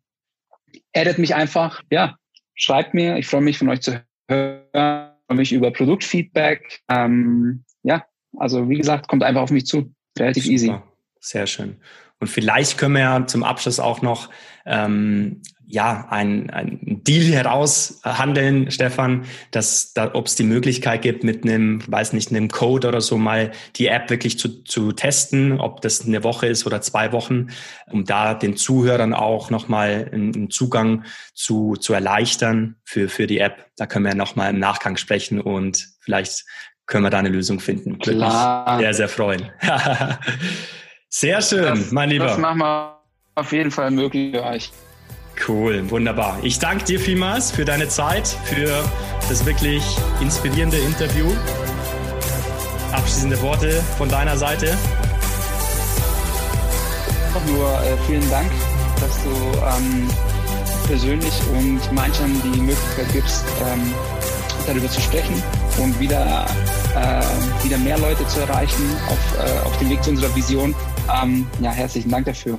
addet 0.94 1.18
mich 1.18 1.34
einfach, 1.34 1.82
ja, 1.90 2.16
schreibt 2.54 2.94
mir. 2.94 3.16
Ich 3.16 3.26
freue 3.26 3.40
mich 3.40 3.58
von 3.58 3.68
euch 3.68 3.80
zu 3.80 4.02
hören, 4.28 5.10
freue 5.26 5.36
mich 5.36 5.52
über 5.52 5.70
Produktfeedback. 5.70 6.80
Ähm, 6.88 7.64
ja, 7.82 8.04
also 8.36 8.68
wie 8.68 8.76
gesagt, 8.76 9.08
kommt 9.08 9.22
einfach 9.22 9.42
auf 9.42 9.50
mich 9.50 9.66
zu. 9.66 9.94
Relativ 10.18 10.44
Super. 10.44 10.54
easy. 10.54 10.74
Sehr 11.20 11.46
schön. 11.46 11.76
Und 12.20 12.28
vielleicht 12.28 12.78
können 12.78 12.94
wir 12.94 13.00
ja 13.00 13.26
zum 13.26 13.42
Abschluss 13.42 13.80
auch 13.80 14.02
noch 14.02 14.28
ähm, 14.66 15.42
ja, 15.70 16.08
ein, 16.10 16.50
ein 16.50 16.78
Deal 16.82 17.32
heraushandeln, 17.32 18.72
Stefan, 18.72 19.24
dass 19.52 19.92
da, 19.92 20.14
ob 20.14 20.26
es 20.26 20.34
die 20.34 20.42
Möglichkeit 20.42 21.02
gibt, 21.02 21.22
mit 21.22 21.44
einem, 21.44 21.80
weiß 21.86 22.12
nicht, 22.12 22.30
einem 22.30 22.48
Code 22.48 22.88
oder 22.88 23.00
so 23.00 23.16
mal 23.18 23.52
die 23.76 23.86
App 23.86 24.10
wirklich 24.10 24.36
zu, 24.36 24.64
zu 24.64 24.90
testen, 24.90 25.60
ob 25.60 25.80
das 25.80 26.04
eine 26.04 26.24
Woche 26.24 26.48
ist 26.48 26.66
oder 26.66 26.80
zwei 26.80 27.12
Wochen, 27.12 27.48
um 27.88 28.04
da 28.04 28.34
den 28.34 28.56
Zuhörern 28.56 29.14
auch 29.14 29.50
nochmal 29.50 30.10
einen 30.12 30.50
Zugang 30.50 31.04
zu, 31.34 31.76
zu 31.76 31.94
erleichtern 31.94 32.76
für, 32.84 33.08
für 33.08 33.28
die 33.28 33.38
App. 33.38 33.66
Da 33.76 33.86
können 33.86 34.04
wir 34.04 34.16
nochmal 34.16 34.50
im 34.50 34.58
Nachgang 34.58 34.96
sprechen 34.96 35.40
und 35.40 35.88
vielleicht 36.00 36.46
können 36.86 37.04
wir 37.04 37.10
da 37.10 37.20
eine 37.20 37.28
Lösung 37.28 37.60
finden. 37.60 38.00
Klar. 38.00 38.78
sehr, 38.80 38.94
sehr 38.94 39.08
freuen. 39.08 39.50
sehr 41.10 41.42
schön, 41.42 41.64
das, 41.64 41.90
mein 41.90 42.08
Lieber. 42.08 42.26
Das 42.26 42.38
machen 42.38 42.58
wir 42.58 43.00
auf 43.34 43.52
jeden 43.52 43.70
Fall 43.70 43.90
möglich 43.90 44.34
für 44.34 44.44
euch. 44.44 44.72
Cool, 45.46 45.88
wunderbar. 45.90 46.38
Ich 46.42 46.58
danke 46.58 46.84
dir 46.84 47.00
vielmals 47.00 47.50
für 47.50 47.64
deine 47.64 47.88
Zeit, 47.88 48.28
für 48.44 48.84
das 49.28 49.44
wirklich 49.46 49.82
inspirierende 50.20 50.78
Interview. 50.78 51.26
Abschließende 52.92 53.40
Worte 53.42 53.82
von 53.96 54.08
deiner 54.08 54.36
Seite. 54.36 54.76
Nur 57.46 57.70
äh, 57.70 57.96
vielen 58.06 58.28
Dank, 58.28 58.50
dass 59.00 59.22
du 59.22 59.30
ähm, 59.30 60.08
persönlich 60.86 61.32
und 61.58 61.80
manchen 61.92 62.40
die 62.42 62.60
Möglichkeit 62.60 63.12
gibst, 63.12 63.44
ähm, 63.64 63.94
darüber 64.66 64.88
zu 64.88 65.00
sprechen 65.00 65.42
und 65.78 65.98
wieder, 65.98 66.46
äh, 66.94 67.64
wieder 67.64 67.78
mehr 67.78 67.96
Leute 67.98 68.26
zu 68.26 68.40
erreichen 68.40 68.84
auf, 69.08 69.38
äh, 69.38 69.66
auf 69.66 69.78
dem 69.78 69.90
Weg 69.90 70.02
zu 70.04 70.10
unserer 70.10 70.34
Vision. 70.36 70.74
Ähm, 71.10 71.46
ja, 71.60 71.70
herzlichen 71.70 72.10
Dank 72.10 72.26
dafür. 72.26 72.58